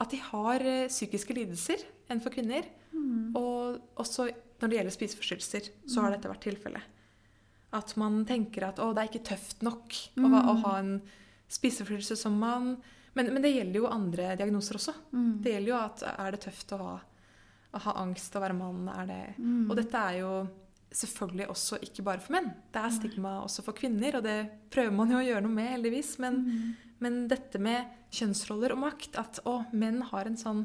at 0.00 0.10
de 0.10 0.18
har 0.30 0.64
eh, 0.66 0.88
psykiske 0.90 1.36
lidelser 1.36 1.84
enn 2.10 2.22
for 2.24 2.34
kvinner. 2.34 2.66
Og 3.38 3.78
også 4.00 4.26
når 4.60 4.68
det 4.68 4.76
gjelder 4.80 4.94
spiseforstyrrelser, 4.96 5.68
så 5.88 6.02
har 6.02 6.14
dette 6.14 6.30
vært 6.30 6.42
tilfellet. 6.48 6.98
At 7.76 7.94
man 8.00 8.24
tenker 8.26 8.66
at 8.66 8.80
å, 8.82 8.90
det 8.94 9.02
er 9.02 9.10
ikke 9.12 9.28
tøft 9.30 9.60
nok 9.62 9.94
å, 10.18 10.30
å 10.30 10.54
ha 10.64 10.72
en 10.80 10.96
spiseforstyrrelse 11.50 12.16
som 12.18 12.38
mann. 12.40 12.72
Men, 13.14 13.30
men 13.34 13.42
det 13.42 13.52
gjelder 13.52 13.80
jo 13.82 13.90
andre 13.90 14.32
diagnoser 14.38 14.78
også. 14.78 14.94
Det 15.42 15.54
gjelder 15.54 15.72
jo 15.72 15.78
at 15.78 16.02
er 16.10 16.34
det 16.34 16.42
tøft 16.46 16.74
å 16.74 16.80
ha, 16.82 16.96
å 17.74 17.84
ha 17.86 17.94
angst 18.02 18.34
og 18.38 18.44
være 18.44 18.58
mann? 18.58 18.90
Er 18.90 19.06
det, 19.10 19.20
Og 19.68 19.78
dette 19.78 20.02
er 20.10 20.20
jo 20.22 20.32
selvfølgelig 20.90 21.46
også 21.52 21.78
ikke 21.86 22.04
bare 22.06 22.22
for 22.22 22.34
menn. 22.34 22.50
Det 22.74 22.82
er 22.82 22.94
stigma 22.94 23.36
også 23.44 23.62
for 23.66 23.78
kvinner, 23.78 24.18
og 24.18 24.26
det 24.26 24.38
prøver 24.74 24.94
man 24.94 25.12
jo 25.14 25.20
å 25.20 25.26
gjøre 25.26 25.44
noe 25.46 25.54
med, 25.54 25.70
heldigvis. 25.76 26.16
Men, 26.22 26.40
men 27.02 27.24
dette 27.30 27.62
med 27.62 27.86
kjønnsroller 28.14 28.74
og 28.74 28.82
makt, 28.82 29.18
at 29.20 29.42
å, 29.46 29.60
menn 29.70 30.02
har 30.10 30.26
en 30.26 30.38
sånn 30.38 30.64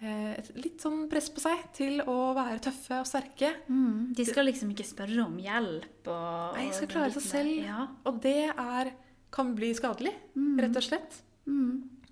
et 0.00 0.50
litt 0.56 0.80
sånn 0.80 1.04
press 1.10 1.28
på 1.32 1.42
seg 1.42 1.66
til 1.76 2.00
å 2.08 2.32
være 2.36 2.62
tøffe 2.64 3.02
og 3.02 3.08
sterke. 3.08 3.52
Mm. 3.68 4.12
De 4.16 4.24
skal 4.24 4.48
liksom 4.48 4.72
ikke 4.72 4.88
spørre 4.88 5.26
om 5.26 5.36
hjelp. 5.40 6.08
Og, 6.08 6.56
Nei, 6.56 6.68
de 6.70 6.76
skal 6.78 6.92
klare 6.94 7.14
seg 7.18 7.26
selv. 7.26 7.56
Ja. 7.66 7.86
Og 8.08 8.20
det 8.24 8.48
er, 8.48 8.94
kan 9.34 9.52
bli 9.58 9.74
skadelig, 9.76 10.14
rett 10.60 10.80
og 10.80 10.86
slett. 10.86 11.20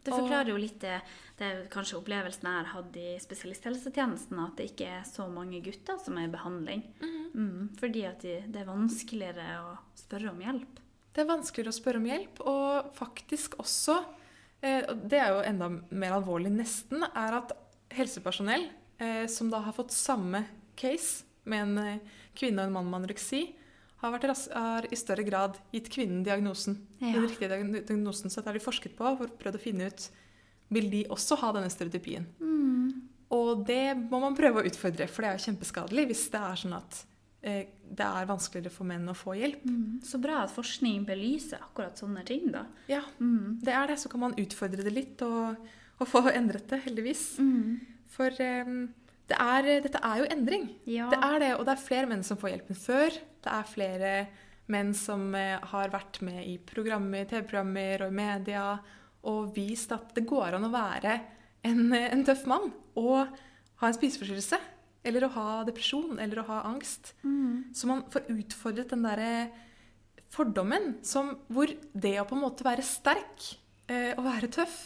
Det 0.08 0.16
forklarer 0.16 0.52
jo 0.52 0.58
litt 0.60 0.78
det, 0.80 0.98
det 1.38 1.48
kanskje 1.72 1.98
opplevelsen 1.98 2.48
jeg 2.48 2.58
har 2.58 2.70
hatt 2.72 2.98
i 2.98 3.08
spesialisthelsetjenesten, 3.20 4.40
at 4.40 4.60
det 4.60 4.70
ikke 4.70 4.90
er 4.98 5.06
så 5.08 5.26
mange 5.30 5.60
gutter 5.64 5.98
som 6.00 6.18
er 6.18 6.28
i 6.28 6.32
behandling. 6.32 6.84
Mm, 7.00 7.74
fordi 7.80 8.04
at 8.08 8.24
de, 8.24 8.38
det 8.48 8.62
er 8.62 8.70
vanskeligere 8.70 9.48
å 9.66 9.74
spørre 9.98 10.32
om 10.32 10.40
hjelp. 10.44 10.80
Det 11.12 11.24
er 11.24 11.28
vanskeligere 11.28 11.74
å 11.74 11.78
spørre 11.78 12.00
om 12.00 12.08
hjelp, 12.08 12.42
og 12.46 12.90
faktisk 12.96 13.58
også 13.58 13.96
eh, 14.62 14.86
Det 14.86 15.18
er 15.18 15.32
jo 15.34 15.46
enda 15.48 15.70
mer 15.72 16.18
alvorlig, 16.20 16.52
nesten, 16.54 17.04
er 17.08 17.40
at 17.42 17.56
helsepersonell 17.94 18.68
eh, 18.98 19.26
som 19.30 19.50
da 19.52 19.62
har 19.64 19.76
fått 19.76 19.94
samme 19.94 20.44
case 20.78 21.24
med 21.48 21.64
en 21.64 21.78
eh, 21.82 22.18
kvinne 22.38 22.62
og 22.62 22.68
en 22.68 22.76
mann 22.76 22.90
med 22.90 23.02
anoreksi, 23.02 23.46
har, 23.98 24.14
vært 24.14 24.28
har 24.54 24.86
i 24.92 24.96
større 24.98 25.24
grad 25.26 25.58
gitt 25.74 25.88
kvinnen 25.90 26.22
diagnosen. 26.26 26.78
Ja. 27.00 27.16
Den 27.16 27.26
riktige 27.26 27.50
diagnosen, 27.50 28.30
Så 28.30 28.40
dette 28.40 28.52
har 28.52 28.58
de 28.58 28.62
forsket 28.62 28.94
på 28.98 29.16
for 29.18 29.26
å 29.26 29.38
prøve 29.40 29.58
å 29.58 29.62
finne 29.62 29.90
ut 29.90 30.08
vil 30.68 30.90
de 30.92 31.04
også 31.10 31.38
ha 31.40 31.52
denne 31.56 31.70
stereotypien. 31.72 32.26
Og 33.34 33.64
det 33.68 33.96
må 34.08 34.20
man 34.22 34.36
prøve 34.36 34.62
å 34.62 34.68
utfordre, 34.68 35.08
for 35.10 35.24
det 35.24 35.30
er 35.30 35.38
jo 35.38 35.46
kjempeskadelig 35.48 36.06
hvis 36.10 36.26
det 36.32 36.42
er 36.44 36.60
sånn 36.62 36.76
at 36.76 37.00
eh, 37.44 37.74
det 37.88 38.06
er 38.06 38.28
vanskeligere 38.28 38.72
for 38.72 38.88
menn 38.88 39.08
å 39.10 39.16
få 39.16 39.34
hjelp. 39.36 39.66
Så 40.04 40.20
bra 40.22 40.42
at 40.44 40.54
forskning 40.54 41.04
belyser 41.08 41.60
akkurat 41.64 42.00
sånne 42.00 42.24
ting, 42.28 42.48
da. 42.54 42.66
Ja, 42.92 43.02
det 43.18 43.74
er 43.74 43.92
det. 43.92 43.98
Så 44.00 44.12
kan 44.12 44.24
man 44.24 44.36
utfordre 44.40 44.84
det 44.84 44.94
litt 44.94 45.24
og, 45.26 45.68
og 45.98 46.08
få 46.08 46.24
endret 46.30 46.68
det, 46.70 46.80
heldigvis. 46.86 47.24
For 48.14 48.34
um, 48.66 48.82
det 49.28 49.38
er, 49.38 49.70
dette 49.84 50.00
er 50.04 50.22
jo 50.22 50.28
endring. 50.32 50.68
Ja. 50.88 51.08
Det 51.12 51.18
er 51.20 51.40
det, 51.42 51.50
og 51.58 51.66
det 51.68 51.74
er 51.74 51.82
flere 51.82 52.10
menn 52.10 52.24
som 52.24 52.38
får 52.40 52.54
hjelpen 52.54 52.78
før. 52.78 53.18
Det 53.44 53.54
er 53.54 53.68
flere 53.68 54.12
menn 54.72 54.94
som 54.96 55.30
eh, 55.36 55.56
har 55.72 55.92
vært 55.92 56.20
med 56.24 56.40
i 56.44 56.56
programmer, 56.60 57.26
TV-programmer 57.28 58.04
og 58.04 58.12
i 58.12 58.18
media 58.18 58.64
og 59.28 59.52
vist 59.56 59.92
at 59.96 60.12
det 60.16 60.26
går 60.28 60.56
an 60.56 60.68
å 60.68 60.72
være 60.72 61.14
en, 61.66 61.92
en 61.92 62.24
tøff 62.24 62.44
mann 62.48 62.68
og 63.00 63.38
ha 63.80 63.88
en 63.88 63.96
spiseforstyrrelse. 63.96 64.60
Eller 65.08 65.24
å 65.24 65.32
ha 65.36 65.46
depresjon 65.64 66.18
eller 66.20 66.42
å 66.42 66.48
ha 66.48 66.58
angst. 66.68 67.14
Så 67.72 67.88
man 67.88 68.02
får 68.12 68.28
utfordret 68.34 68.90
den 68.92 69.04
derre 69.06 69.48
fordommen 70.32 70.98
som, 71.06 71.36
hvor 71.48 71.70
det 71.92 72.18
å 72.20 72.26
på 72.28 72.36
en 72.36 72.44
måte 72.44 72.66
være 72.66 72.84
sterk 72.84 73.46
eh, 73.88 74.12
og 74.18 74.26
være 74.26 74.50
tøff, 74.52 74.76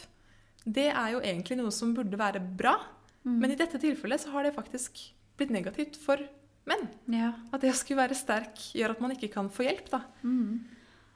det 0.65 0.89
er 0.93 1.15
jo 1.15 1.21
egentlig 1.25 1.57
noe 1.59 1.73
som 1.75 1.95
burde 1.97 2.19
være 2.21 2.41
bra. 2.41 2.77
Men 3.25 3.53
i 3.53 3.59
dette 3.59 3.79
tilfellet 3.79 4.21
så 4.25 4.33
har 4.35 4.43
det 4.47 4.55
faktisk 4.57 4.99
blitt 5.39 5.53
negativt 5.55 5.97
for 6.03 6.19
menn. 6.67 6.89
Ja. 7.11 7.33
At 7.55 7.63
det 7.63 7.71
å 7.73 7.79
skulle 7.79 8.03
være 8.03 8.19
sterk 8.19 8.59
gjør 8.75 8.95
at 8.97 9.03
man 9.03 9.15
ikke 9.15 9.31
kan 9.33 9.51
få 9.51 9.67
hjelp. 9.67 9.89
da. 9.91 10.01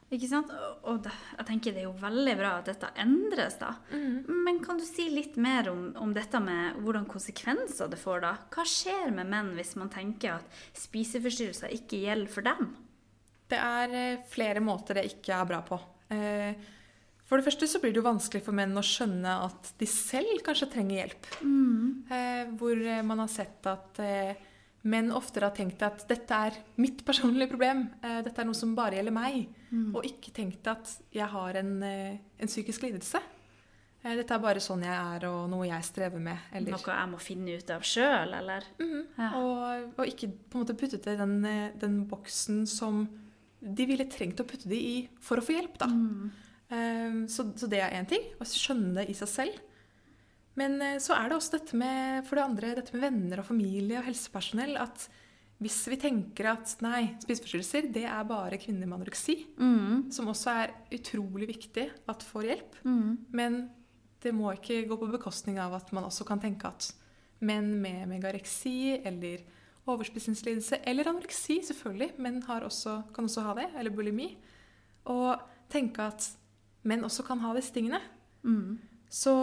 Ikke 0.07 0.27
sant? 0.31 0.51
Og- 0.87 1.01
det, 1.03 1.11
jeg 1.37 1.45
tenker 1.49 1.73
det 1.75 1.81
er 1.81 1.87
jo 1.89 1.95
veldig 1.99 2.35
bra 2.39 2.51
at 2.61 2.69
dette 2.71 2.89
endres, 2.95 3.57
da. 3.59 3.73
Men 3.91 4.61
kan 4.63 4.77
du 4.79 4.85
si 4.87 5.09
litt 5.11 5.35
mer 5.35 5.67
om, 5.69 5.89
om 5.99 6.13
dette 6.15 6.39
med 6.39 6.79
hvordan 6.79 7.05
konsekvenser 7.11 7.89
det 7.91 7.99
får, 7.99 8.21
da? 8.23 8.33
Hva 8.55 8.63
skjer 8.63 9.11
med 9.11 9.27
menn 9.27 9.51
hvis 9.59 9.75
man 9.75 9.91
tenker 9.91 10.37
at 10.39 10.61
spiseforstyrrelser 10.79 11.75
ikke 11.75 11.99
gjelder 12.05 12.31
for 12.31 12.47
dem? 12.47 12.71
Det 13.51 13.59
er 13.59 13.93
eh, 13.95 14.23
flere 14.31 14.59
måter 14.63 14.95
det 14.99 15.05
ikke 15.11 15.35
er 15.35 15.45
bra 15.51 15.59
på. 15.67 15.77
Eh, 16.11 16.55
For 17.27 17.37
det 17.41 17.43
første 17.49 17.67
så 17.67 17.79
blir 17.83 17.91
det 17.91 17.99
jo 17.99 18.05
vanskelig 18.07 18.39
for 18.45 18.55
menn 18.55 18.77
å 18.79 18.83
skjønne 18.85 19.33
at 19.49 19.73
de 19.81 19.87
selv 19.91 20.39
kanskje 20.47 20.69
trenger 20.71 21.01
hjelp. 21.01 21.25
Eh, 22.11 22.43
Hvor 22.59 22.79
eh, 22.79 23.01
man 23.03 23.19
har 23.19 23.27
sett 23.31 23.67
at 23.67 23.99
eh, 23.99 24.37
menn 24.87 25.09
oftere 25.11 25.49
har 25.49 25.55
tenkt 25.57 25.81
at 25.83 26.05
dette 26.07 26.31
er 26.47 26.55
mitt 26.79 27.01
personlige 27.03 27.49
problem, 27.51 27.89
eh, 28.01 28.21
dette 28.23 28.39
er 28.39 28.47
noe 28.47 28.55
som 28.55 28.71
bare 28.77 28.95
gjelder 29.01 29.11
meg, 29.17 29.41
og 29.91 30.05
ikke 30.07 30.31
tenkt 30.37 30.69
at 30.71 30.93
jeg 31.11 31.27
har 31.27 31.59
en, 31.59 31.73
eh, 31.83 32.15
en 32.39 32.47
psykisk 32.47 32.87
lidelse. 32.87 33.19
Eh, 34.05 34.13
Dette 34.15 34.31
er 34.31 34.39
bare 34.39 34.61
sånn 34.63 34.83
jeg 34.85 34.93
er, 34.95 35.25
og 35.27 35.49
noe 35.51 35.65
jeg 35.67 35.83
strever 35.83 36.21
med. 36.21 36.37
Eller, 36.55 36.71
Noe 36.77 36.93
jeg 36.95 37.09
må 37.11 37.19
finne 37.19 37.57
ut 37.59 37.69
av 37.75 37.81
sjøl, 37.83 38.31
eller? 38.39 38.63
Mhm. 38.79 39.01
Ja. 39.17 39.29
og, 39.35 39.93
og 39.99 40.05
ikke 40.07 40.29
på 40.31 40.55
en 40.55 40.63
måte 40.63 40.77
puttet 40.79 41.03
det 41.03 41.17
i 41.17 41.21
den, 41.25 41.41
den 41.81 42.05
boksen 42.07 42.63
som 42.69 43.07
de 43.59 43.85
ville 43.89 44.05
trengt 44.07 44.39
å 44.39 44.45
putte 44.47 44.69
det 44.69 44.77
i 44.79 45.09
for 45.19 45.41
å 45.41 45.43
få 45.43 45.57
hjelp. 45.57 45.75
da. 45.81 45.87
Eh, 45.91 46.45
Så, 46.67 47.45
så 47.55 47.67
det 47.71 47.79
er 47.79 47.93
én 47.95 48.07
ting. 48.09 48.25
Å 48.39 48.45
skjønne 48.47 48.97
det 48.97 49.05
i 49.11 49.15
seg 49.15 49.29
selv. 49.31 49.61
Men 50.57 50.81
eh, 50.81 50.97
så 51.03 51.15
er 51.15 51.29
det 51.29 51.37
også 51.37 51.59
dette 51.59 51.77
med, 51.77 52.25
for 52.27 52.39
det 52.39 52.43
andre, 52.47 52.73
dette 52.79 52.95
med 52.95 53.05
venner 53.05 53.41
og 53.41 53.47
familie 53.47 54.01
og 54.01 54.07
helsepersonell. 54.09 54.75
At 54.81 55.05
hvis 55.61 55.79
vi 55.89 55.97
tenker 56.01 56.51
at 56.51 56.75
nei, 56.85 57.13
spiseforstyrrelser 57.23 57.87
det 57.93 58.05
er 58.09 58.29
bare 58.29 58.59
kvinner 58.61 58.85
med 58.85 58.99
anoreksi, 58.99 59.39
som 60.13 60.29
også 60.29 60.53
er 60.53 60.73
utrolig 60.93 61.47
viktig 61.49 61.87
at 62.13 62.25
får 62.25 62.45
hjelp, 62.45 62.75
men 63.33 63.63
det 64.21 64.33
må 64.37 64.51
ikke 64.53 64.83
gå 64.89 64.97
på 65.01 65.09
bekostning 65.15 65.57
av 65.61 65.73
at 65.73 65.89
man 65.97 66.05
også 66.05 66.27
kan 66.29 66.41
tenke 66.41 66.69
at 66.69 66.91
menn 67.41 67.71
med 67.81 68.05
megareksi 68.09 68.99
eller 69.05 69.41
overspisingslidelse, 69.89 70.81
eller 70.85 71.09
anoreksi 71.09 71.61
selvfølgelig, 71.65 72.11
har 72.45 72.61
også, 72.69 72.99
kan 73.15 73.25
også 73.25 73.45
ha 73.47 73.57
det, 73.57 73.67
eller 73.79 73.93
bulimi, 73.97 74.37
og 75.09 75.41
tenke 75.73 76.05
at 76.05 76.29
menn 76.87 77.05
også 77.07 77.25
kan 77.27 77.41
ha 77.43 77.53
disse 77.55 77.73
tingene. 77.75 78.01
Så 79.09 79.33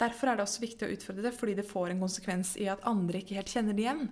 derfor 0.00 0.30
er 0.30 0.38
det 0.38 0.46
også 0.46 0.64
viktig 0.64 0.86
å 0.86 0.92
utfordre 0.94 1.24
det, 1.28 1.34
fordi 1.36 1.56
det 1.58 1.66
får 1.68 1.92
en 1.92 2.02
konsekvens 2.02 2.54
i 2.60 2.68
at 2.70 2.84
andre 2.88 3.22
ikke 3.22 3.38
helt 3.38 3.52
kjenner 3.52 3.76
det 3.76 3.86
igjen. 3.86 4.06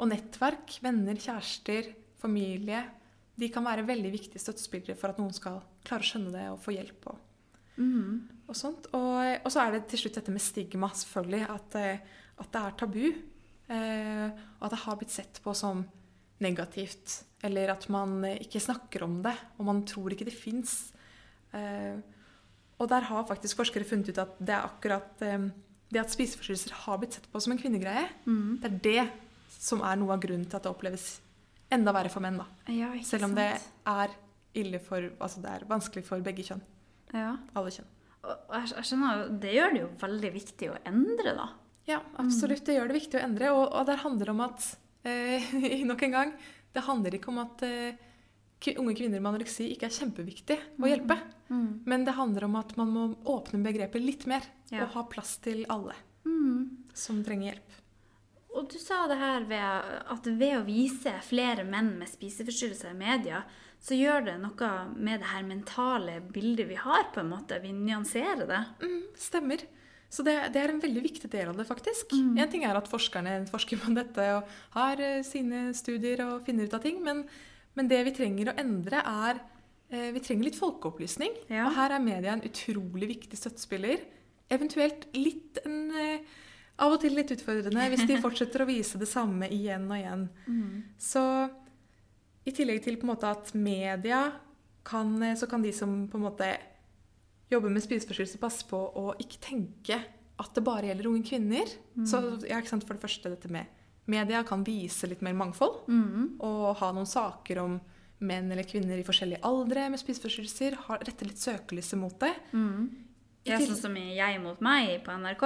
Og 0.00 0.10
nettverk, 0.10 0.78
venner, 0.84 1.18
kjærester, 1.20 1.90
familie, 2.20 2.84
de 3.40 3.48
kan 3.52 3.64
være 3.64 3.86
veldig 3.88 4.12
viktige 4.12 4.42
støttespillere 4.42 4.98
for 4.98 5.12
at 5.12 5.20
noen 5.20 5.32
skal 5.34 5.60
klare 5.86 6.04
å 6.04 6.08
skjønne 6.10 6.32
det 6.34 6.46
og 6.52 6.60
få 6.60 6.74
hjelp. 6.76 7.08
Og, 7.12 7.20
og 8.50 8.58
sånt. 8.58 8.90
Og, 8.96 9.20
og 9.40 9.52
så 9.52 9.62
er 9.62 9.76
det 9.76 9.86
til 9.90 10.02
slutt 10.02 10.18
dette 10.20 10.34
med 10.34 10.44
stigma, 10.44 10.90
selvfølgelig. 10.92 11.42
At, 11.54 11.78
eh, 11.80 12.20
at 12.42 12.52
det 12.52 12.62
er 12.62 12.76
tabu. 12.82 13.04
Eh, 13.70 14.26
og 14.58 14.66
at 14.66 14.74
det 14.74 14.82
har 14.84 15.00
blitt 15.00 15.14
sett 15.14 15.40
på 15.44 15.54
som 15.56 15.84
negativt. 16.44 17.22
Eller 17.46 17.72
at 17.72 17.86
man 17.92 18.18
ikke 18.34 18.60
snakker 18.60 19.06
om 19.06 19.20
det, 19.24 19.36
og 19.56 19.68
man 19.70 19.84
tror 19.88 20.12
ikke 20.12 20.28
det 20.28 20.36
fins. 20.36 20.90
Eh, 21.56 21.98
og 22.80 22.88
der 22.88 23.08
har 23.10 23.26
faktisk 23.28 23.60
forskere 23.60 23.84
funnet 23.88 24.12
ut 24.12 24.20
at 24.22 24.38
det 24.40 24.54
er 24.56 24.68
akkurat 24.68 25.24
eh, 25.26 25.48
det 25.90 26.00
at 26.00 26.12
spiseforstyrrelser 26.12 26.76
har 26.84 27.00
blitt 27.02 27.18
sett 27.18 27.26
på 27.32 27.40
som 27.42 27.52
en 27.52 27.60
kvinnegreie, 27.60 28.06
det 28.62 28.68
er 28.68 28.76
det 28.84 29.06
som 29.60 29.82
er 29.84 29.98
noe 29.98 30.14
av 30.14 30.22
grunnen 30.22 30.46
til 30.46 30.56
at 30.56 30.64
det 30.64 30.70
oppleves 30.70 31.06
enda 31.70 31.92
verre 31.94 32.10
for 32.12 32.22
menn. 32.24 32.38
da. 32.40 32.46
Ja, 32.72 32.90
Selv 33.06 33.26
om 33.28 33.34
det 33.34 33.48
er 33.58 34.14
ille 34.58 34.80
for, 34.82 35.10
altså 35.18 35.42
det 35.42 35.50
er 35.50 35.66
vanskelig 35.70 36.04
for 36.06 36.22
begge 36.24 36.46
kjønn. 36.46 36.62
Ja. 37.14 37.34
Alle 37.58 37.72
kjønn. 37.74 37.88
Og 38.20 38.54
jeg, 38.54 38.84
skjønner 38.84 39.20
jo, 39.22 39.26
Det 39.42 39.52
gjør 39.54 39.74
det 39.74 39.82
jo 39.82 39.90
veldig 40.02 40.30
viktig 40.34 40.70
å 40.70 40.78
endre, 40.90 41.34
da. 41.38 41.48
Ja, 41.88 42.00
absolutt. 42.22 42.64
Det 42.66 42.76
gjør 42.76 42.90
det 42.90 42.98
viktig 43.00 43.18
å 43.18 43.24
endre. 43.24 43.52
Og, 43.56 43.64
og 43.74 43.86
det 43.88 43.98
handler 44.02 44.32
om 44.34 44.42
at 44.46 44.66
eh, 45.08 45.54
Nok 45.90 46.04
en 46.06 46.16
gang. 46.16 46.34
Det 46.70 46.84
handler 46.86 47.16
ikke 47.16 47.32
om 47.32 47.40
at 47.42 47.64
eh, 47.66 47.98
unge 48.76 48.94
kvinner 48.98 49.20
med 49.20 49.30
anoreksi 49.32 49.70
ikke 49.72 49.88
er 49.88 49.94
kjempeviktig 49.96 50.58
å 50.80 50.88
hjelpe. 50.90 51.16
Men 51.88 52.04
det 52.04 52.12
handler 52.14 52.44
om 52.44 52.56
at 52.60 52.76
man 52.76 52.90
må 52.94 53.04
åpne 53.24 53.62
begrepet 53.64 54.04
litt 54.04 54.26
mer 54.26 54.42
Ja. 54.70 54.84
og 54.84 54.88
ha 54.94 55.02
plass 55.04 55.38
til 55.38 55.64
alle 55.68 55.94
som 56.94 57.24
trenger 57.24 57.52
hjelp. 57.54 57.70
Og 58.54 58.68
du 58.70 58.78
sa 58.78 59.06
det 59.06 59.16
her 59.16 59.44
ved 59.46 59.62
at 60.10 60.26
ved 60.26 60.56
å 60.58 60.64
vise 60.66 61.12
flere 61.22 61.64
menn 61.64 61.98
med 61.98 62.08
spiseforstyrrelser 62.10 62.90
i 62.90 62.98
media, 62.98 63.44
så 63.80 63.94
gjør 63.96 64.24
det 64.26 64.38
noe 64.42 64.70
med 64.96 65.20
det 65.22 65.30
her 65.30 65.42
mentale 65.46 66.20
bildet 66.20 66.68
vi 66.68 66.74
har, 66.74 67.06
på 67.14 67.20
en 67.22 67.30
måte. 67.30 67.60
Vi 67.62 67.70
nyanserer 67.72 68.46
det. 68.50 68.64
Mm, 68.82 69.02
stemmer. 69.16 69.62
Så 70.10 70.24
det, 70.26 70.34
det 70.52 70.58
er 70.60 70.72
en 70.74 70.82
veldig 70.82 71.02
viktig 71.04 71.30
del 71.30 71.48
av 71.52 71.56
det, 71.56 71.64
faktisk. 71.68 72.12
En 72.12 72.50
ting 72.50 72.64
er 72.66 72.74
at 72.76 72.90
forskerne 72.90 73.46
forsker 73.48 73.78
på 73.78 73.94
dette 73.94 74.26
og 74.34 74.50
har 74.74 75.00
eh, 75.00 75.22
sine 75.22 75.70
studier 75.72 76.20
og 76.26 76.44
finner 76.44 76.66
ut 76.66 76.74
av 76.74 76.82
ting, 76.82 76.98
men, 77.06 77.22
men 77.78 77.88
det 77.90 78.00
vi 78.08 78.14
trenger 78.16 78.50
å 78.50 78.56
endre, 78.60 79.00
er 79.00 79.40
eh, 79.90 80.10
Vi 80.14 80.22
trenger 80.24 80.48
litt 80.48 80.58
folkeopplysning. 80.58 81.36
Ja. 81.48 81.68
Og 81.68 81.76
her 81.78 81.94
er 81.94 82.04
media 82.04 82.34
en 82.34 82.44
utrolig 82.46 83.10
viktig 83.14 83.38
støttespiller. 83.38 84.02
Eventuelt 84.50 85.06
litt 85.16 85.60
en 85.64 85.82
eh, 85.94 86.38
Av 86.80 86.94
og 86.94 87.02
til 87.02 87.12
litt 87.12 87.28
utfordrende 87.34 87.90
hvis 87.92 88.06
de 88.08 88.16
fortsetter 88.24 88.64
å 88.64 88.68
vise 88.70 88.98
det 88.98 89.08
samme 89.10 89.50
igjen 89.52 89.84
og 89.90 89.98
igjen. 89.98 90.22
Så 90.96 91.22
i 92.48 92.54
tillegg 92.56 92.80
til 92.84 92.96
på 92.96 93.04
en 93.04 93.12
måte 93.12 93.28
at 93.28 93.52
media 93.52 94.22
kan, 94.88 95.12
eh, 95.22 95.36
så 95.36 95.48
kan 95.50 95.62
de 95.62 95.72
som 95.76 96.06
på 96.08 96.18
en 96.18 96.24
måte 96.24 96.48
jobber 97.50 97.72
med 97.74 97.84
spiseforstyrrelser, 97.84 98.40
passe 98.40 98.66
på 98.70 98.78
å 98.78 99.12
ikke 99.20 99.42
tenke 99.42 99.98
at 100.40 100.56
det 100.56 100.64
bare 100.64 100.88
gjelder 100.88 101.10
unge 101.10 101.26
kvinner. 101.26 101.68
Så 102.08 102.22
ja, 102.48 102.62
For 102.62 102.94
det 102.94 103.02
første 103.02 103.32
dette 103.32 103.50
med 103.52 103.66
media 104.10 104.42
kan 104.46 104.64
vise 104.66 105.08
litt 105.10 105.22
mer 105.24 105.36
mangfold. 105.38 105.84
Og 106.42 106.66
ha 106.80 106.90
noen 106.96 107.08
saker 107.08 107.62
om 107.62 107.78
menn 108.20 108.50
eller 108.52 108.66
kvinner 108.68 108.98
i 109.00 109.04
forskjellige 109.06 109.40
aldre 109.48 109.86
med 109.92 110.00
spiseforstyrrelser. 110.02 110.76
Rette 111.00 111.28
litt 111.28 111.40
søkelyset 111.40 111.98
mot 112.00 112.18
det. 112.20 112.34
Det 113.40 113.54
er 113.56 113.62
sånn 113.64 113.78
som 113.78 113.94
i 113.96 114.18
Jeg 114.18 114.40
mot 114.42 114.58
meg 114.60 114.98
på 115.06 115.14
NRK. 115.16 115.44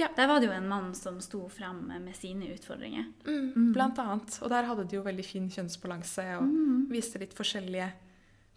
Ja. 0.00 0.08
Der 0.16 0.28
var 0.30 0.40
det 0.40 0.48
jo 0.48 0.54
en 0.56 0.68
mann 0.70 0.94
som 0.96 1.18
sto 1.20 1.42
fram 1.52 1.82
med 1.92 2.14
sine 2.16 2.48
utfordringer. 2.54 3.10
Mm, 3.26 3.72
Blant 3.76 4.00
annet. 4.00 4.38
Og 4.40 4.48
der 4.50 4.64
hadde 4.70 4.86
de 4.88 4.96
jo 4.96 5.02
veldig 5.04 5.26
fin 5.28 5.50
kjønnsbalanse 5.52 6.24
og 6.38 6.54
viste 6.90 7.20
litt 7.20 7.36
forskjellige 7.36 7.90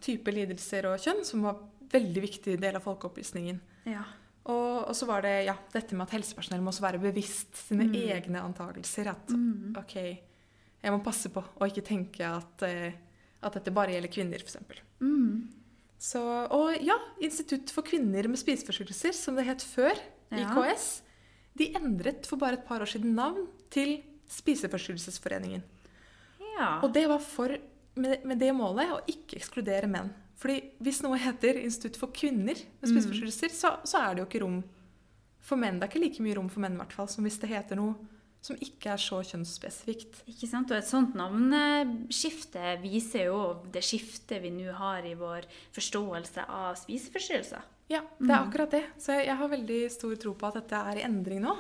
typer 0.08 0.38
lidelser 0.38 0.88
og 0.88 1.02
kjønn, 1.04 1.26
som 1.28 1.44
var 1.44 1.58
en 1.60 1.92
veldig 1.92 2.24
viktig 2.24 2.56
del 2.62 2.80
av 2.80 2.86
folkeopplysningen. 2.88 3.60
Ja. 3.92 4.06
Og, 4.48 4.88
og 4.88 4.96
så 4.96 5.08
var 5.10 5.26
det 5.26 5.34
ja, 5.50 5.58
dette 5.74 5.96
med 5.98 6.06
at 6.08 6.14
helsepersonell 6.16 6.62
må 6.64 6.72
også 6.72 6.86
være 6.86 7.02
bevisst 7.04 7.58
sine 7.68 7.90
egne 7.92 8.40
antakelser. 8.40 9.10
At 9.12 9.34
OK, 9.82 9.96
jeg 9.98 10.94
må 10.94 11.02
passe 11.04 11.32
på 11.34 11.44
å 11.60 11.68
ikke 11.68 11.84
tenke 11.84 12.24
at, 12.30 12.64
eh, 12.64 12.94
at 13.44 13.58
dette 13.60 13.74
bare 13.76 13.92
gjelder 13.98 14.14
kvinner, 14.14 14.40
f.eks. 14.46 14.56
Så, 16.00 16.22
og 16.54 16.76
ja, 16.86 16.96
Institutt 17.26 17.72
for 17.74 17.84
kvinner 17.88 18.28
med 18.30 18.40
spiseforstyrrelser, 18.40 19.16
som 19.18 19.36
det 19.40 19.48
het 19.50 19.64
før, 19.66 19.98
Ja. 20.30 20.50
IKS, 20.52 21.02
de 21.58 21.70
endret 21.80 22.28
for 22.28 22.38
bare 22.38 22.58
et 22.60 22.66
par 22.68 22.82
år 22.84 22.90
siden 22.92 23.16
navn 23.16 23.48
til 23.72 23.98
Spiseforstyrrelsesforeningen. 24.28 25.64
ja. 26.58 26.80
Og 26.84 26.92
det 26.94 27.06
var 27.10 27.20
for, 27.24 27.54
med, 27.96 28.24
med 28.26 28.40
det 28.42 28.54
målet 28.56 28.92
å 28.92 29.00
ikke 29.08 29.38
ekskludere 29.40 29.88
menn. 29.90 30.10
Fordi 30.38 30.58
hvis 30.86 31.02
noe 31.02 31.18
heter 31.22 31.58
Institutt 31.64 31.98
for 31.98 32.14
kvinner 32.14 32.58
med 32.58 32.92
spiseforstyrrelser, 32.92 33.54
så, 33.54 33.78
så 33.88 34.04
er 34.04 34.14
det 34.14 34.22
jo 34.24 34.28
ikke 34.30 34.44
rom 34.44 34.60
for 35.42 35.60
menn. 35.60 35.80
Det 35.80 35.88
er 35.88 35.94
ikke 35.94 36.04
like 36.04 36.26
mye 36.26 36.38
rom 36.38 36.52
for 36.54 36.62
menn 36.64 36.78
hvert 36.78 36.94
fall, 36.94 37.10
som 37.10 37.26
hvis 37.26 37.40
det 37.42 37.50
heter 37.54 37.80
noe 37.80 37.98
som 38.48 38.58
ikke 38.62 38.92
er 38.94 39.02
så 39.02 39.20
kjønnsspesifikt. 39.26 40.22
Ikke 40.30 40.48
sant? 40.50 40.72
Og 40.72 40.78
et 40.78 40.88
sånt 40.88 41.16
navneskifte 41.18 42.78
viser 42.84 43.28
jo 43.32 43.40
det 43.74 43.82
skiftet 43.86 44.44
vi 44.44 44.54
nå 44.54 44.76
har 44.78 45.06
i 45.08 45.16
vår 45.18 45.48
forståelse 45.76 46.46
av 46.46 46.78
spiseforstyrrelser. 46.80 47.66
Ja, 47.92 48.04
det 48.20 48.30
er 48.30 48.42
akkurat 48.42 48.74
det. 48.76 48.84
Så 49.00 49.16
jeg, 49.16 49.30
jeg 49.30 49.40
har 49.40 49.52
veldig 49.52 49.80
stor 49.92 50.16
tro 50.20 50.34
på 50.38 50.50
at 50.50 50.60
dette 50.60 50.82
er 50.92 51.00
i 51.00 51.06
endring 51.08 51.42
nå. 51.44 51.56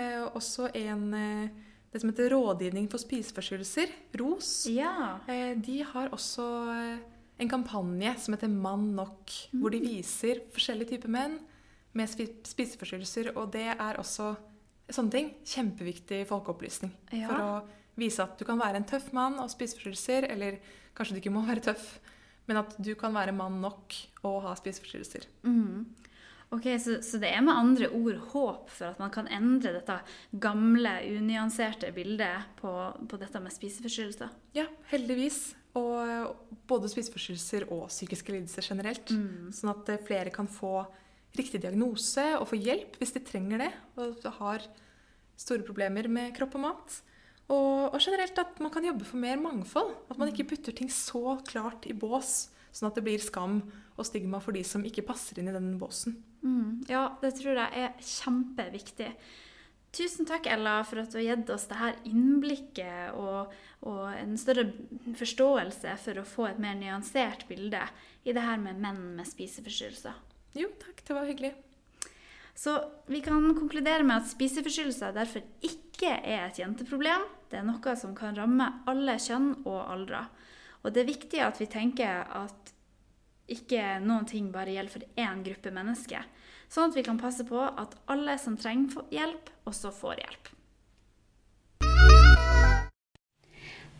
Eh, 0.00 0.22
også 0.32 0.70
en 0.80 1.06
eh, 1.16 1.62
det 1.92 2.00
som 2.00 2.08
heter 2.08 2.32
Rådgivning 2.32 2.86
for 2.88 3.02
spiseforstyrrelser, 3.02 3.90
ROS. 4.16 4.52
Ja. 4.72 5.18
Eh, 5.28 5.52
de 5.60 5.82
har 5.84 6.08
også 6.16 6.46
eh, 6.72 7.02
en 7.42 7.50
kampanje 7.50 8.14
som 8.22 8.34
heter 8.36 8.50
Mann 8.52 8.92
nok, 8.96 9.32
hvor 9.58 9.74
de 9.74 9.80
viser 9.82 10.40
forskjellige 10.54 10.94
typer 10.96 11.12
menn 11.12 11.38
med 11.98 12.08
spi- 12.08 12.30
spiseforstyrrelser. 12.48 13.32
Og 13.36 13.50
det 13.54 13.66
er 13.74 13.98
også 14.00 14.32
sånne 14.92 15.12
ting 15.14 15.30
kjempeviktig 15.48 16.24
folkeopplysning. 16.30 16.92
Ja. 17.12 17.28
For 17.28 17.42
å 17.44 17.52
vise 18.00 18.24
at 18.24 18.38
du 18.40 18.46
kan 18.48 18.60
være 18.60 18.80
en 18.80 18.88
tøff 18.88 19.10
mann 19.16 19.36
og 19.42 19.50
spiseforstyrrelser, 19.52 20.30
eller 20.32 20.60
kanskje 20.96 21.16
du 21.18 21.20
ikke 21.22 21.34
må 21.34 21.42
være 21.48 21.64
tøff, 21.72 21.98
men 22.48 22.58
at 22.62 22.72
du 22.82 22.94
kan 22.98 23.14
være 23.14 23.34
mann 23.36 23.60
nok 23.62 23.94
og 24.26 24.40
ha 24.46 24.54
spiseforstyrrelser. 24.58 25.28
Ok, 26.52 26.66
så, 26.84 26.98
så 27.04 27.16
det 27.22 27.30
er 27.32 27.40
med 27.44 27.54
andre 27.56 27.86
ord 27.96 28.18
håp 28.34 28.68
for 28.74 28.90
at 28.90 28.98
man 29.00 29.12
kan 29.14 29.28
endre 29.32 29.70
dette 29.78 29.94
gamle, 30.42 30.98
unyanserte 31.16 31.88
bildet 31.96 32.50
på, 32.58 32.72
på 33.08 33.20
dette 33.22 33.40
med 33.40 33.54
spiseforstyrrelser? 33.54 34.28
Ja, 34.58 34.66
heldigvis. 34.90 35.54
Og 35.78 36.34
både 36.68 36.90
spiseforstyrrelser 36.92 37.64
og 37.72 37.86
psykiske 37.88 38.34
lidelser 38.34 38.66
generelt. 38.66 39.12
Sånn 39.56 39.72
at 39.72 39.88
eh, 39.92 40.02
flere 40.04 40.32
kan 40.34 40.50
få 40.50 40.82
riktig 41.36 41.62
diagnose 41.62 42.24
og 42.36 42.44
få 42.50 42.58
hjelp 42.60 42.98
hvis 43.00 43.14
de 43.14 43.22
trenger 43.24 43.62
det 43.64 43.70
og 43.96 44.26
har 44.36 44.66
store 45.40 45.64
problemer 45.64 46.08
med 46.12 46.34
kropp 46.36 46.58
og 46.58 46.64
mat. 46.66 46.98
Og, 47.52 47.92
og 47.92 48.00
generelt 48.00 48.38
at 48.40 48.60
man 48.62 48.72
kan 48.72 48.84
jobbe 48.86 49.06
for 49.08 49.20
mer 49.20 49.40
mangfold. 49.40 49.94
At 50.12 50.20
man 50.20 50.30
ikke 50.30 50.50
putter 50.52 50.76
ting 50.76 50.90
så 50.92 51.38
klart 51.48 51.88
i 51.88 51.96
bås, 51.96 52.50
sånn 52.72 52.90
at 52.90 52.98
det 52.98 53.04
blir 53.06 53.22
skam 53.22 53.60
og 53.96 54.08
stigma 54.08 54.40
for 54.42 54.56
de 54.56 54.62
som 54.64 54.84
ikke 54.86 55.04
passer 55.08 55.40
inn 55.40 55.50
i 55.50 55.56
den 55.56 55.74
båsen. 55.80 56.16
Mm, 56.42 56.84
ja, 56.90 57.08
det 57.22 57.34
tror 57.38 57.58
jeg 57.58 57.86
er 57.86 57.96
kjempeviktig. 57.98 59.10
Tusen 59.92 60.24
takk, 60.24 60.46
Ella, 60.48 60.78
for 60.88 61.02
at 61.02 61.12
du 61.12 61.18
har 61.18 61.26
gitt 61.26 61.50
oss 61.52 61.66
det 61.68 61.76
her 61.76 61.98
innblikket 62.08 63.12
og, 63.20 63.50
og 63.84 64.06
en 64.14 64.38
større 64.40 64.70
forståelse 65.18 65.98
for 66.00 66.20
å 66.20 66.24
få 66.24 66.46
et 66.48 66.62
mer 66.62 66.78
nyansert 66.80 67.44
bilde 67.50 67.82
i 68.24 68.32
det 68.32 68.44
her 68.46 68.56
med 68.62 68.80
menn 68.80 69.02
med 69.18 69.28
spiseforstyrrelser. 69.28 70.16
Jo, 70.56 70.70
takk. 70.80 71.04
Det 71.04 71.16
var 71.16 71.28
hyggelig. 71.28 71.52
Så 72.56 72.78
vi 73.06 73.20
kan 73.24 73.44
konkludere 73.58 74.04
med 74.04 74.22
at 74.22 74.32
spiseforstyrrelser 74.32 75.12
derfor 75.16 75.44
ikke 75.64 76.16
er 76.16 76.46
et 76.46 76.60
jenteproblem. 76.60 77.28
Det 77.52 77.60
er 77.60 77.68
noe 77.68 77.96
som 78.00 78.16
kan 78.16 78.36
ramme 78.36 78.68
alle 78.88 79.18
kjønn 79.20 79.54
og 79.62 79.80
aldre. 79.92 80.24
Og 80.82 80.92
det 80.92 81.02
er 81.02 81.12
viktig 81.12 81.44
at 81.44 81.60
vi 81.60 81.68
tenker 81.68 82.24
at 82.32 82.72
ikke 83.52 83.98
noen 84.00 84.24
ting 84.28 84.48
bare 84.54 84.72
gjelder 84.72 84.94
for 84.96 85.20
én 85.20 85.44
gruppe 85.44 85.72
mennesker. 85.74 86.24
Sånn 86.72 86.88
at 86.88 86.96
vi 86.96 87.04
kan 87.04 87.18
passe 87.20 87.44
på 87.44 87.60
at 87.60 87.92
alle 88.08 88.38
som 88.40 88.56
trenger 88.56 89.04
hjelp, 89.12 89.50
også 89.68 89.90
får 89.92 90.22
hjelp. 90.22 90.48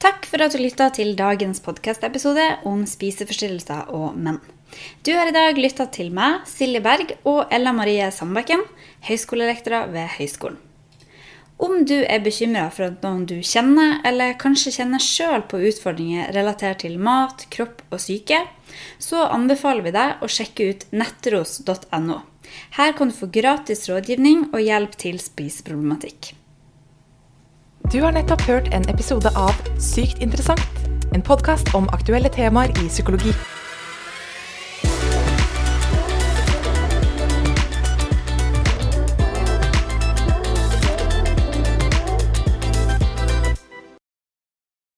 Takk 0.01 0.25
for 0.27 0.43
at 0.43 0.57
du 0.57 0.59
lytta 0.59 0.89
til 0.97 1.13
dagens 1.19 1.61
podkastepisode 1.63 2.47
om 2.67 2.87
spiseforstyrrelser 2.89 3.93
og 3.95 4.17
menn. 4.17 4.41
Du 5.05 5.13
har 5.13 5.29
i 5.29 5.37
dag 5.37 5.61
lytta 5.61 5.87
til 5.93 6.09
meg, 6.17 6.49
Silje 6.49 6.81
Berg 6.83 7.13
og 7.29 7.53
Ella 7.53 7.77
Marie 7.77 8.09
Sandbakken, 8.11 8.65
høyskolelektorer 9.05 9.93
ved 9.93 10.09
høyskolen. 10.17 10.57
Om 11.63 11.85
du 11.87 11.99
er 12.01 12.25
bekymra 12.25 12.65
for 12.75 12.89
at 12.89 13.05
noen 13.05 13.29
du 13.29 13.37
kjenner, 13.47 14.01
eller 14.09 14.33
kanskje 14.41 14.73
kjenner 14.81 15.05
sjøl 15.05 15.45
på 15.47 15.61
utfordringer 15.69 16.33
relatert 16.35 16.83
til 16.83 16.97
mat, 16.99 17.47
kropp 17.53 17.85
og 17.93 18.01
syke, 18.03 18.41
så 18.99 19.29
anbefaler 19.29 19.85
vi 19.85 19.95
deg 19.95 20.25
å 20.25 20.35
sjekke 20.41 20.73
ut 20.73 20.89
nettros.no. 20.97 22.23
Her 22.77 22.93
kan 22.99 23.11
du 23.11 23.17
få 23.17 23.31
gratis 23.33 23.89
rådgivning 23.91 24.49
og 24.53 24.61
hjelp 24.61 24.97
til 24.99 25.19
spiseproblematikk. 25.23 26.35
Du 27.93 27.99
har 28.03 28.15
nettopp 28.15 28.47
hørt 28.49 28.71
en 28.73 28.87
episode 28.89 29.33
av 29.37 29.57
Sykt 29.83 30.23
interessant. 30.23 30.87
En 31.13 31.25
podkast 31.25 31.75
om 31.77 31.91
aktuelle 31.93 32.31
temaer 32.33 32.73
i 32.81 32.89
psykologi. 32.89 33.35